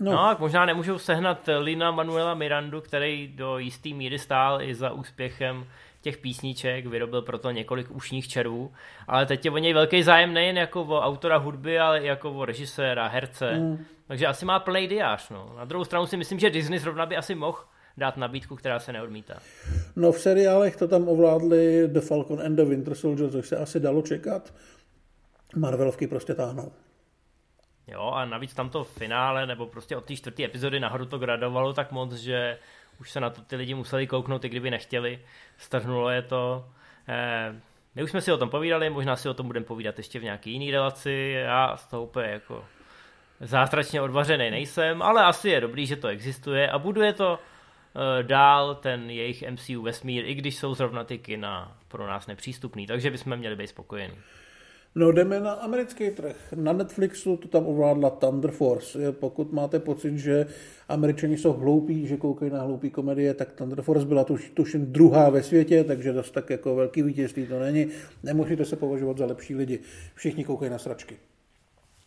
[0.00, 0.12] No.
[0.12, 5.66] no, možná nemůžou sehnat Lina Manuela Mirandu, který do jistý míry stál i za úspěchem
[6.00, 8.72] těch písniček, vyrobil proto několik ušních červů,
[9.08, 12.32] ale teď je o něj velký zájem nejen jako o autora hudby, ale i jako
[12.32, 13.84] o režiséra, herce, mm.
[14.06, 15.30] takže asi má plný diář.
[15.30, 15.52] No.
[15.56, 17.58] Na druhou stranu si myslím, že Disney zrovna by asi mohl
[17.96, 19.38] dát nabídku, která se neodmítá.
[19.96, 23.80] No v seriálech to tam ovládli The Falcon and the Winter Soldier, což se asi
[23.80, 24.54] dalo čekat.
[25.56, 26.72] Marvelovky prostě táhnou.
[27.86, 31.72] Jo, a navíc tam to finále, nebo prostě od té čtvrté epizody nahoru to gradovalo
[31.72, 32.58] tak moc, že
[33.00, 35.20] už se na to ty lidi museli kouknout, i kdyby nechtěli.
[35.56, 36.68] Strhnulo je to.
[37.08, 37.60] Eh,
[37.94, 40.22] my už jsme si o tom povídali, možná si o tom budeme povídat ještě v
[40.22, 41.34] nějaký jiný relaci.
[41.36, 42.64] Já z toho úplně jako
[43.40, 47.38] zázračně odvařený nejsem, ale asi je dobrý, že to existuje a buduje to
[48.22, 53.10] dál ten jejich MCU vesmír, i když jsou zrovna ty kina pro nás nepřístupný, takže
[53.10, 54.14] bychom měli být spokojení.
[54.94, 56.36] No jdeme na americký trh.
[56.54, 59.12] Na Netflixu to tam ovládla Thunder Force.
[59.12, 60.46] Pokud máte pocit, že
[60.88, 65.30] američani jsou hloupí, že koukají na hloupý komedie, tak Thunder Force byla tuž, tuším druhá
[65.30, 67.86] ve světě, takže dost tak jako velký vítězství to není.
[68.22, 69.78] Nemůžete se považovat za lepší lidi.
[70.14, 71.16] Všichni koukají na sračky.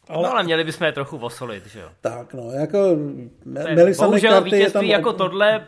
[0.09, 1.89] Ale, no ale měli bychom je trochu vosolit, že jo?
[2.01, 2.97] Tak no, jako
[3.45, 4.83] Melissa Bohužel vítězství tam...
[4.83, 5.67] jako tohle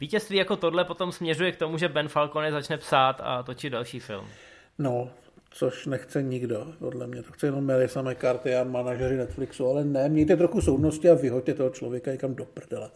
[0.00, 4.00] Vítězství jako tohle potom směřuje k tomu, že Ben Falcone začne psát a točit další
[4.00, 4.26] film.
[4.78, 5.10] No,
[5.50, 7.22] což nechce nikdo, podle mě.
[7.22, 11.54] To chce jenom Melissa McCarthy a manažeři Netflixu, ale ne, mějte trochu soudnosti a vyhoďte
[11.54, 12.90] toho člověka někam do prdele.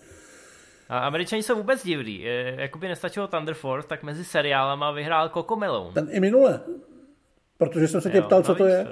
[0.89, 2.23] A američani jsou vůbec divní.
[2.57, 5.95] Jakoby nestačilo Thunder Force, tak mezi seriálama vyhrál Coco Melon.
[5.95, 6.61] Ten i minule.
[7.59, 8.87] Protože jsem se tě jo, ptal, co to je.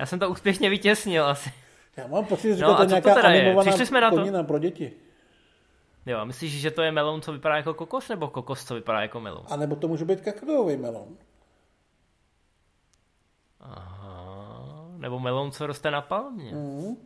[0.00, 1.52] Já jsem to úspěšně vytěsnil asi.
[1.96, 4.44] Já mám pocit, že no, to je nějaká to animovaná jsme na to?
[4.44, 4.92] pro děti.
[6.06, 9.00] Jo, a myslíš, že to je melon, co vypadá jako kokos, nebo kokos, co vypadá
[9.00, 9.44] jako melon?
[9.48, 11.08] A nebo to může být kakaový melon.
[13.60, 16.52] Aha, nebo melon, co roste na palmě.
[16.52, 16.96] Mm.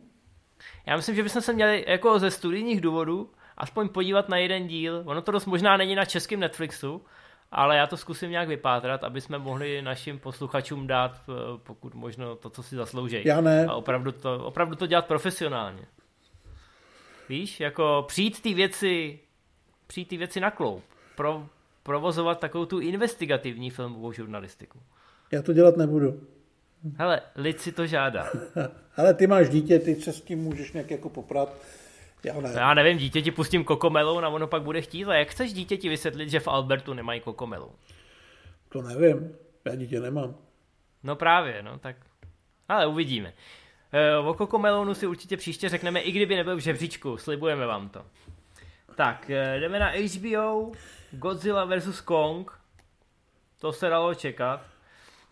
[0.85, 5.03] Já myslím, že bychom se měli jako ze studijních důvodů aspoň podívat na jeden díl.
[5.05, 7.05] Ono to dost možná není na českém Netflixu,
[7.51, 12.35] ale já to zkusím nějak vypátrat, aby jsme mohli našim posluchačům dát eh, pokud možno
[12.35, 13.21] to, co si zaslouží.
[13.25, 13.65] Já ne.
[13.65, 15.85] A opravdu to, opravdu to dělat profesionálně.
[17.29, 19.19] Víš, jako přijít ty věci
[19.87, 20.83] přijít ty věci na kloup.
[21.15, 21.47] Pro,
[21.83, 24.79] provozovat takovou tu investigativní filmovou žurnalistiku.
[25.31, 26.21] Já to dělat nebudu.
[26.97, 28.29] Hele, lid si to žádá.
[28.97, 31.55] Ale ty máš dítě, ty se s tím můžeš nějak jako poprat.
[32.23, 32.51] Já, ne.
[32.55, 35.05] Já nevím, dítě ti pustím kokomelou a ono pak bude chtít.
[35.05, 37.71] A jak chceš dítě ti vysvětlit, že v Albertu nemají kokomelu?
[38.69, 39.35] To nevím.
[39.65, 40.35] Já dítě nemám.
[41.03, 41.95] No právě, no tak.
[42.69, 43.33] Ale uvidíme.
[43.91, 47.17] E, o kokomelonu si určitě příště řekneme, i kdyby nebyl v žebříčku.
[47.17, 48.05] Slibujeme vám to.
[48.95, 50.71] Tak, e, jdeme na HBO.
[51.11, 52.01] Godzilla vs.
[52.01, 52.51] Kong.
[53.59, 54.74] To se dalo čekat.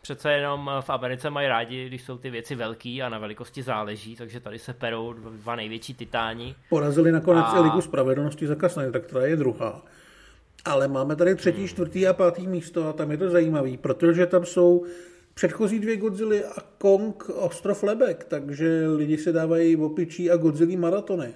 [0.03, 4.15] Přece jenom v Americe mají rádi, když jsou ty věci velký a na velikosti záleží,
[4.15, 6.55] takže tady se perou dva největší titáni.
[6.69, 7.61] Porazili nakonec a...
[7.61, 9.81] Ligu spravedlnosti za Kasnej, tak to je druhá.
[10.65, 11.67] Ale máme tady třetí, hmm.
[11.67, 14.85] čtvrtý a pátý místo a tam je to zajímavý, protože tam jsou
[15.33, 21.33] předchozí dvě Godzilla a Kong ostrov Lebek, takže lidi se dávají opičí a Godzilla maratony,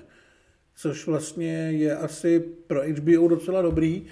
[0.75, 4.05] což vlastně je asi pro HBO docela dobrý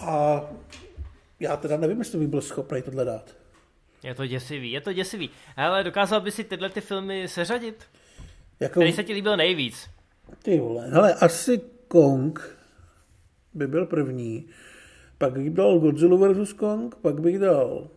[0.00, 0.44] a
[1.40, 3.45] já teda nevím, jestli bych byl schopný tohle dát.
[4.06, 5.30] Je to děsivý, je to děsivý.
[5.56, 7.84] Ale dokázal by si tyhle ty filmy seřadit?
[8.60, 8.80] Jako...
[8.80, 9.90] Který se ti líbil nejvíc?
[10.42, 12.58] Ty vole, hele, asi Kong
[13.54, 14.46] by byl první.
[15.18, 16.52] Pak bych dal Godzilla vs.
[16.52, 17.88] Kong, pak bych dal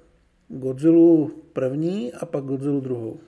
[0.47, 3.19] Godzilla první a pak Godzilla druhou.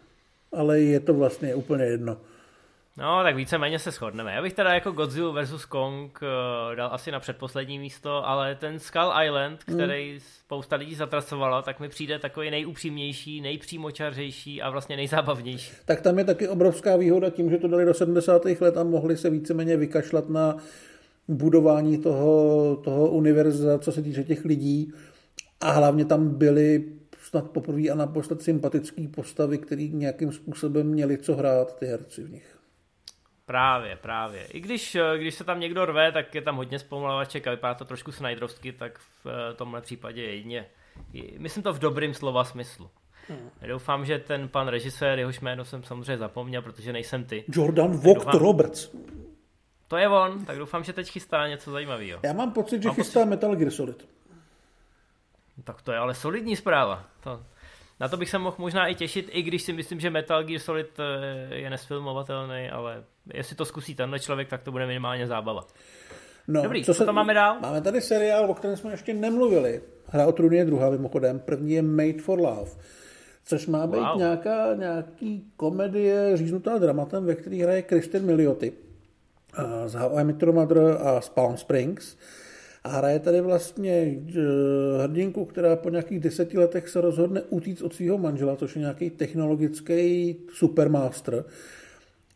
[0.51, 2.17] Ale je to vlastně úplně jedno.
[2.97, 4.33] No, tak víceméně se shodneme.
[4.33, 5.65] Já bych teda jako Godzilla vs.
[5.65, 9.77] Kong uh, dal asi na předposlední místo, ale ten Skull Island, hmm.
[9.77, 10.19] který mm.
[10.19, 15.71] spousta lidí zatracovala, tak mi přijde takový nejupřímnější, nejpřímočařejší a vlastně nejzábavnější.
[15.85, 18.45] Tak tam je taky obrovská výhoda tím, že to dali do 70.
[18.45, 20.57] let a mohli se víceméně vykašlat na
[21.27, 24.93] budování toho, toho univerza, co se týče těch lidí.
[25.61, 26.83] A hlavně tam byly
[27.23, 32.31] snad poprvé a naposled sympatické postavy, které nějakým způsobem měli co hrát, ty herci v
[32.31, 32.60] nich.
[33.45, 34.45] Právě, právě.
[34.45, 37.73] I když, eh, když se tam někdo rve, tak je tam hodně zpomalovaček a vypadá
[37.73, 40.65] to trošku Snyderovsky, tak v eh, tomhle případě jedině.
[41.37, 42.89] Myslím to v dobrým slova smyslu.
[43.29, 43.49] Hmm.
[43.67, 47.43] Doufám, že ten pan režisér, jehož jméno jsem samozřejmě zapomněl, protože nejsem ty.
[47.47, 48.89] Jordan Vogt Roberts.
[49.87, 52.19] To je on, tak doufám, že teď chystá něco zajímavého.
[52.23, 53.29] Já mám pocit, že mám chystá pocit...
[53.29, 54.07] Metal Gear Solid.
[55.63, 57.05] Tak to je ale solidní zpráva.
[57.19, 57.43] To,
[58.01, 60.59] na to bych se mohl možná i těšit, i když si myslím, že Metal Gear
[60.59, 65.67] Solid eh, je nesfilmovatelný, ale jestli to zkusí tenhle člověk, tak to bude minimálně zábava.
[66.47, 67.59] No, Dobrý, co, co se, tam máme dál?
[67.59, 69.81] Máme tady seriál, o kterém jsme ještě nemluvili.
[70.07, 71.39] Hra o trůny je druhá mimochodem.
[71.39, 72.71] První je Made for Love.
[73.45, 74.17] Což má být wow.
[74.17, 78.73] nějaká, nějaký komedie říznutá dramatem, ve který hraje Kristen Milioti
[79.85, 82.17] z How I Met Your Mother a z Palm Springs.
[82.83, 87.93] A hraje tady vlastně eh, hrdinku, která po nějakých deseti letech se rozhodne utíct od
[87.93, 91.43] svého manžela, což je nějaký technologický supermaster,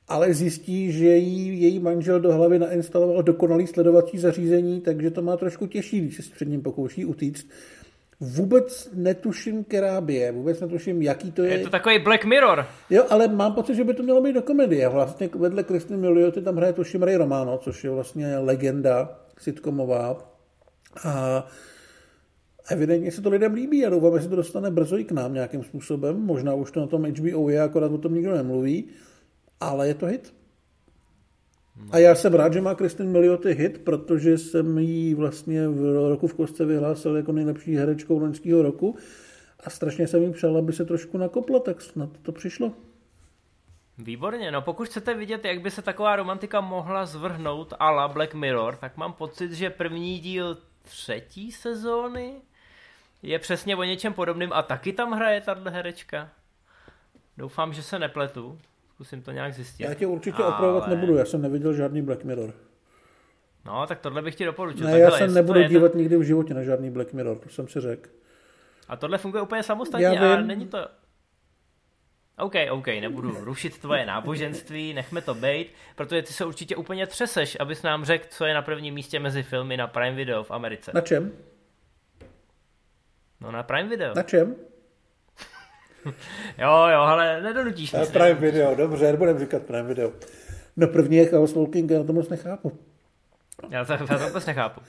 [0.07, 5.37] ale zjistí, že jí, její manžel do hlavy nainstaloval dokonalý sledovací zařízení, takže to má
[5.37, 7.47] trošku těžší, když se před ním pokouší utíct.
[8.19, 11.51] Vůbec netuším, která by je, vůbec netuším, jaký to je.
[11.51, 12.65] Je to takový Black Mirror.
[12.89, 14.89] Jo, ale mám pocit, že by to mělo být do komedie.
[14.89, 20.34] Vlastně vedle Kristiny Milioty tam hraje tuším Ray Romano, což je vlastně legenda sitcomová.
[21.03, 21.45] A
[22.69, 25.33] evidentně se to lidem líbí a doufám, že se to dostane brzo i k nám
[25.33, 26.21] nějakým způsobem.
[26.21, 28.85] Možná už to na tom HBO je, akorát o tom nikdo nemluví,
[29.59, 30.33] ale je to hit.
[31.77, 31.85] No.
[31.91, 36.27] A já jsem rád, že má Kristin Milioty hit, protože jsem ji vlastně v roku
[36.27, 38.95] v kostce vyhlásil jako nejlepší herečkou loňského roku
[39.59, 42.71] a strašně jsem jí přál, aby se trošku nakopla, tak snad to přišlo.
[43.97, 48.33] Výborně, no pokud chcete vidět, jak by se taková romantika mohla zvrhnout a la Black
[48.33, 52.41] Mirror, tak mám pocit, že první díl třetí sezóny
[53.23, 56.29] je přesně o něčem podobným a taky tam hraje tahle herečka.
[57.38, 58.59] Doufám, že se nepletu.
[58.93, 59.83] Zkusím to nějak zjistit.
[59.83, 60.53] Já tě určitě Ale...
[60.53, 62.53] opravovat nebudu, já jsem neviděl žádný Black Mirror.
[63.65, 64.86] No, tak tohle bych ti doporučil.
[64.86, 65.97] Ne, tak já se nebudu dívat to...
[65.97, 68.09] nikdy v životě na žádný Black Mirror, to jsem si řekl.
[68.88, 70.88] A tohle funguje úplně samostatně a není to...
[72.38, 77.57] OK, OK, nebudu rušit tvoje náboženství, nechme to být, protože ty se určitě úplně třeseš,
[77.59, 80.91] abys nám řekl, co je na prvním místě mezi filmy na Prime Video v Americe.
[80.93, 81.31] Na čem?
[83.41, 84.13] No na Prime Video.
[84.15, 84.55] Na čem?
[86.57, 88.05] jo, jo, ale nedonutíš mě.
[88.05, 90.11] Prime Video, dobře, nebudem říkat Prime Video.
[90.77, 92.79] No první je Chaos Walking, já to moc nechápu.
[93.69, 94.81] Já to, já to moc nechápu.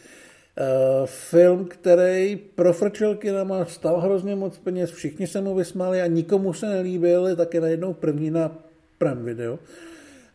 [0.61, 6.53] Uh, film, který profrčel kinama, stal hrozně moc peněz, všichni se mu vysmáli a nikomu
[6.53, 8.51] se nelíbil, je také najednou první na
[8.99, 9.59] Prime Video.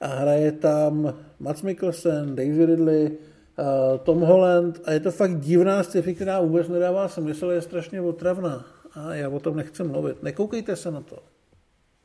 [0.01, 5.83] A hraje tam Mats Mikkelsen, Daisy Ridley, uh, Tom Holland a je to fakt divná
[5.83, 8.65] sci která vůbec nedává smysl, je strašně otravná.
[8.93, 10.23] A já o tom nechci mluvit.
[10.23, 11.23] Nekoukejte se na to.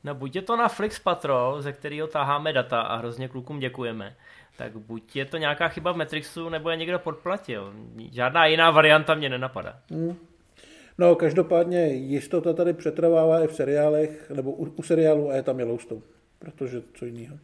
[0.04, 4.16] No buď je to na Flix Patrol, ze kterého taháme data a hrozně klukům děkujeme,
[4.56, 7.74] tak buď je to nějaká chyba v Matrixu, nebo je někdo podplatil.
[8.12, 9.78] Žádná jiná varianta mě nenapadá.
[9.90, 10.16] Hmm.
[10.98, 15.58] No, každopádně jistota tady přetrvává i v seriálech, nebo u, u seriálu a je tam
[15.58, 16.00] Yellowstone,
[16.38, 17.38] protože co jiného.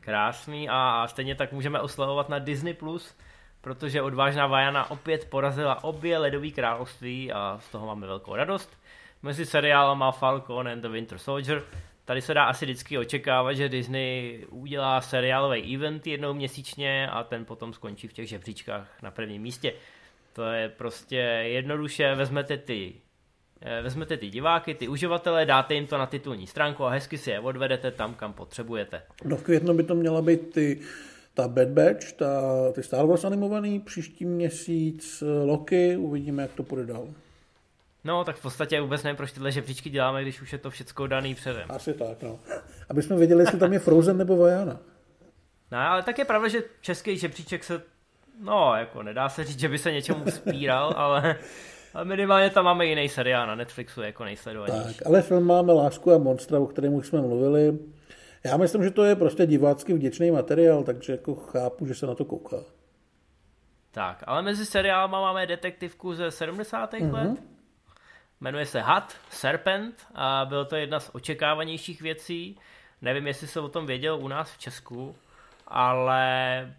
[0.00, 3.14] Krásný a stejně tak můžeme oslavovat na Disney+, Plus,
[3.60, 8.78] protože odvážná Vajana opět porazila obě ledové království a z toho máme velkou radost.
[9.22, 11.62] Mezi seriálama Falcon and the Winter Soldier
[12.04, 17.44] tady se dá asi vždycky očekávat, že Disney udělá seriálový event jednou měsíčně a ten
[17.44, 19.72] potom skončí v těch žebříčkách na prvním místě.
[20.32, 22.92] To je prostě jednoduše, vezmete ty
[23.60, 27.30] eh, vezmete ty diváky, ty uživatele, dáte jim to na titulní stránku a hezky si
[27.30, 29.02] je odvedete tam, kam potřebujete.
[29.24, 30.80] No v květnu by to měla být ty,
[31.34, 32.42] ta Bad Batch, ta,
[32.72, 37.08] ty Star Wars animovaný, příští měsíc eh, Loki, uvidíme, jak to půjde dál.
[38.04, 41.06] No, tak v podstatě vůbec nevím, proč tyhle žebříčky děláme, když už je to všechno
[41.06, 41.66] daný předem.
[41.68, 42.38] Asi tak, no.
[42.88, 44.80] Aby jsme věděli, jestli tam je Frozen nebo Vajana.
[45.72, 47.82] No, ale tak je pravda, že český žebříček se,
[48.40, 51.36] no, jako nedá se říct, že by se něčemu spíral, ale,
[51.94, 54.98] ale minimálně tam máme jiný seriál na Netflixu jako nejsledovanější.
[54.98, 57.78] Tak, ale film máme Lásku a monstra, o kterém už jsme mluvili.
[58.44, 62.14] Já myslím, že to je prostě divácky vděčný materiál, takže jako chápu, že se na
[62.14, 62.56] to kouká.
[63.90, 66.92] Tak, ale mezi seriálama máme detektivku ze 70.
[66.92, 67.12] Mm-hmm.
[67.12, 67.53] let,
[68.44, 72.58] Jmenuje se Hat, Serpent a bylo to jedna z očekávanějších věcí.
[73.02, 75.14] Nevím, jestli se o tom věděl u nás v Česku,
[75.68, 76.74] ale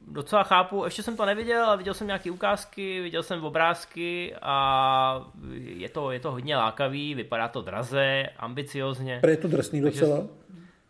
[0.00, 5.32] docela chápu, ještě jsem to neviděl, ale viděl jsem nějaké ukázky, viděl jsem obrázky a
[5.54, 9.20] je to, je to hodně lákavý, vypadá to draze, ambiciozně.
[9.26, 10.16] Je to drsný docela.
[10.16, 10.32] Takže,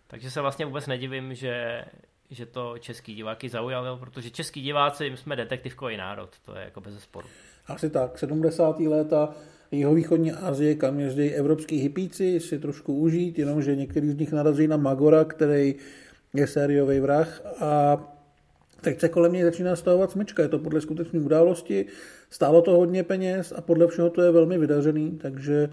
[0.06, 1.84] takže se vlastně vůbec nedivím, že,
[2.30, 6.80] že to český diváky zaujalo, protože český diváci, my jsme detektivkový národ, to je jako
[6.80, 7.28] bez sporu.
[7.66, 8.80] Asi tak, 70.
[8.80, 9.34] léta
[9.70, 14.76] jihovýchodní Asie, kam jezdí evropský hypíci, si trošku užít, jenomže některý z nich narazí na
[14.76, 15.74] Magora, který
[16.34, 17.98] je sériový vrah a
[18.80, 20.42] teď se kolem něj začíná stavovat smyčka.
[20.42, 21.86] Je to podle skutečné události,
[22.30, 25.68] stálo to hodně peněz a podle všeho to je velmi vydařený, takže,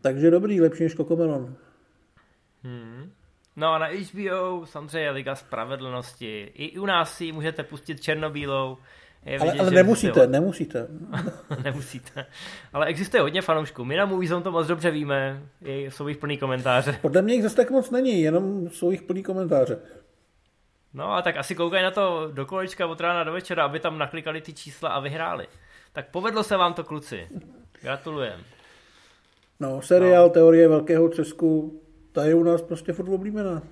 [0.00, 1.56] takže dobrý, lepší než Kokomelon.
[2.62, 3.10] Hmm.
[3.56, 6.52] No a na HBO samozřejmě Liga spravedlnosti.
[6.54, 8.78] I u nás si můžete pustit černobílou,
[9.26, 10.26] je ale, vidět, ale nemusíte, ho...
[10.26, 10.88] nemusíte.
[11.64, 12.26] nemusíte.
[12.72, 13.84] Ale existuje hodně fanoušků.
[13.84, 15.42] My na Moviezone to moc dobře víme.
[15.60, 16.98] Jsou jich plný komentáře.
[17.02, 19.78] Podle mě jich zase tak moc není, jenom jsou jich plný komentáře.
[20.94, 23.98] No a tak asi koukají na to do kolečka od rána do večera, aby tam
[23.98, 25.46] naklikali ty čísla a vyhráli.
[25.92, 27.28] Tak povedlo se vám to, kluci.
[27.80, 28.40] Gratulujem.
[29.60, 30.30] No, seriál no.
[30.30, 31.80] Teorie velkého třesku,
[32.12, 33.62] ta je u nás prostě furt oblíbená.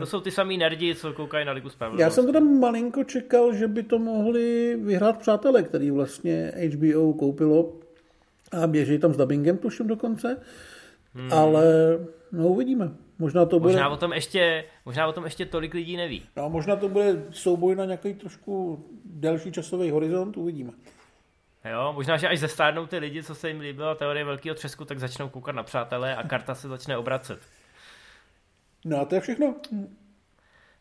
[0.00, 2.02] To jsou ty samý nerdi, co koukají na Ligu spravedlnosti.
[2.02, 7.72] Já jsem teda malinko čekal, že by to mohli vyhrát přátelé, který vlastně HBO koupilo
[8.62, 10.40] a běží tam s dubbingem, tuším dokonce.
[11.14, 11.32] Hmm.
[11.32, 11.64] Ale
[12.32, 12.90] no uvidíme.
[13.18, 13.94] Možná to možná bude...
[13.94, 16.22] O tom ještě, možná o tom ještě tolik lidí neví.
[16.36, 20.72] No, možná to bude souboj na nějaký trošku delší časový horizont, uvidíme.
[21.72, 24.98] Jo, možná, že až zestárnou ty lidi, co se jim líbila teorie velkého třesku, tak
[24.98, 27.38] začnou koukat na přátelé a karta se začne obracet.
[28.84, 29.54] No a to je všechno.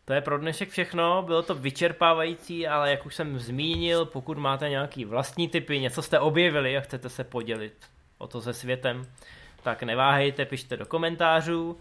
[0.05, 4.69] To je pro dnešek všechno, bylo to vyčerpávající, ale jak už jsem zmínil, pokud máte
[4.69, 7.73] nějaký vlastní typy, něco jste objevili a chcete se podělit
[8.17, 9.05] o to se světem,
[9.63, 11.77] tak neváhejte, pište do komentářů.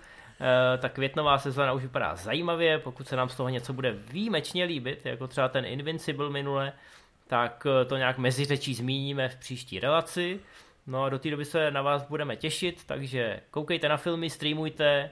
[0.74, 4.64] E, ta květnová sezóna už vypadá zajímavě, pokud se nám z toho něco bude výjimečně
[4.64, 6.72] líbit, jako třeba ten Invincible minule,
[7.32, 10.40] tak eh, to nějak mezi řečí zmíníme v příští relaci.
[10.86, 15.10] No a do té doby se na vás budeme těšit, takže koukejte na filmy, streamujte,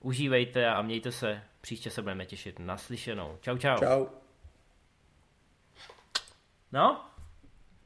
[0.00, 1.42] Užívejte a mějte se.
[1.60, 2.58] Příště se budeme těšit.
[2.58, 3.38] Naslyšenou.
[3.40, 3.78] Čau, čau.
[3.78, 4.06] Čau.
[6.72, 7.09] No,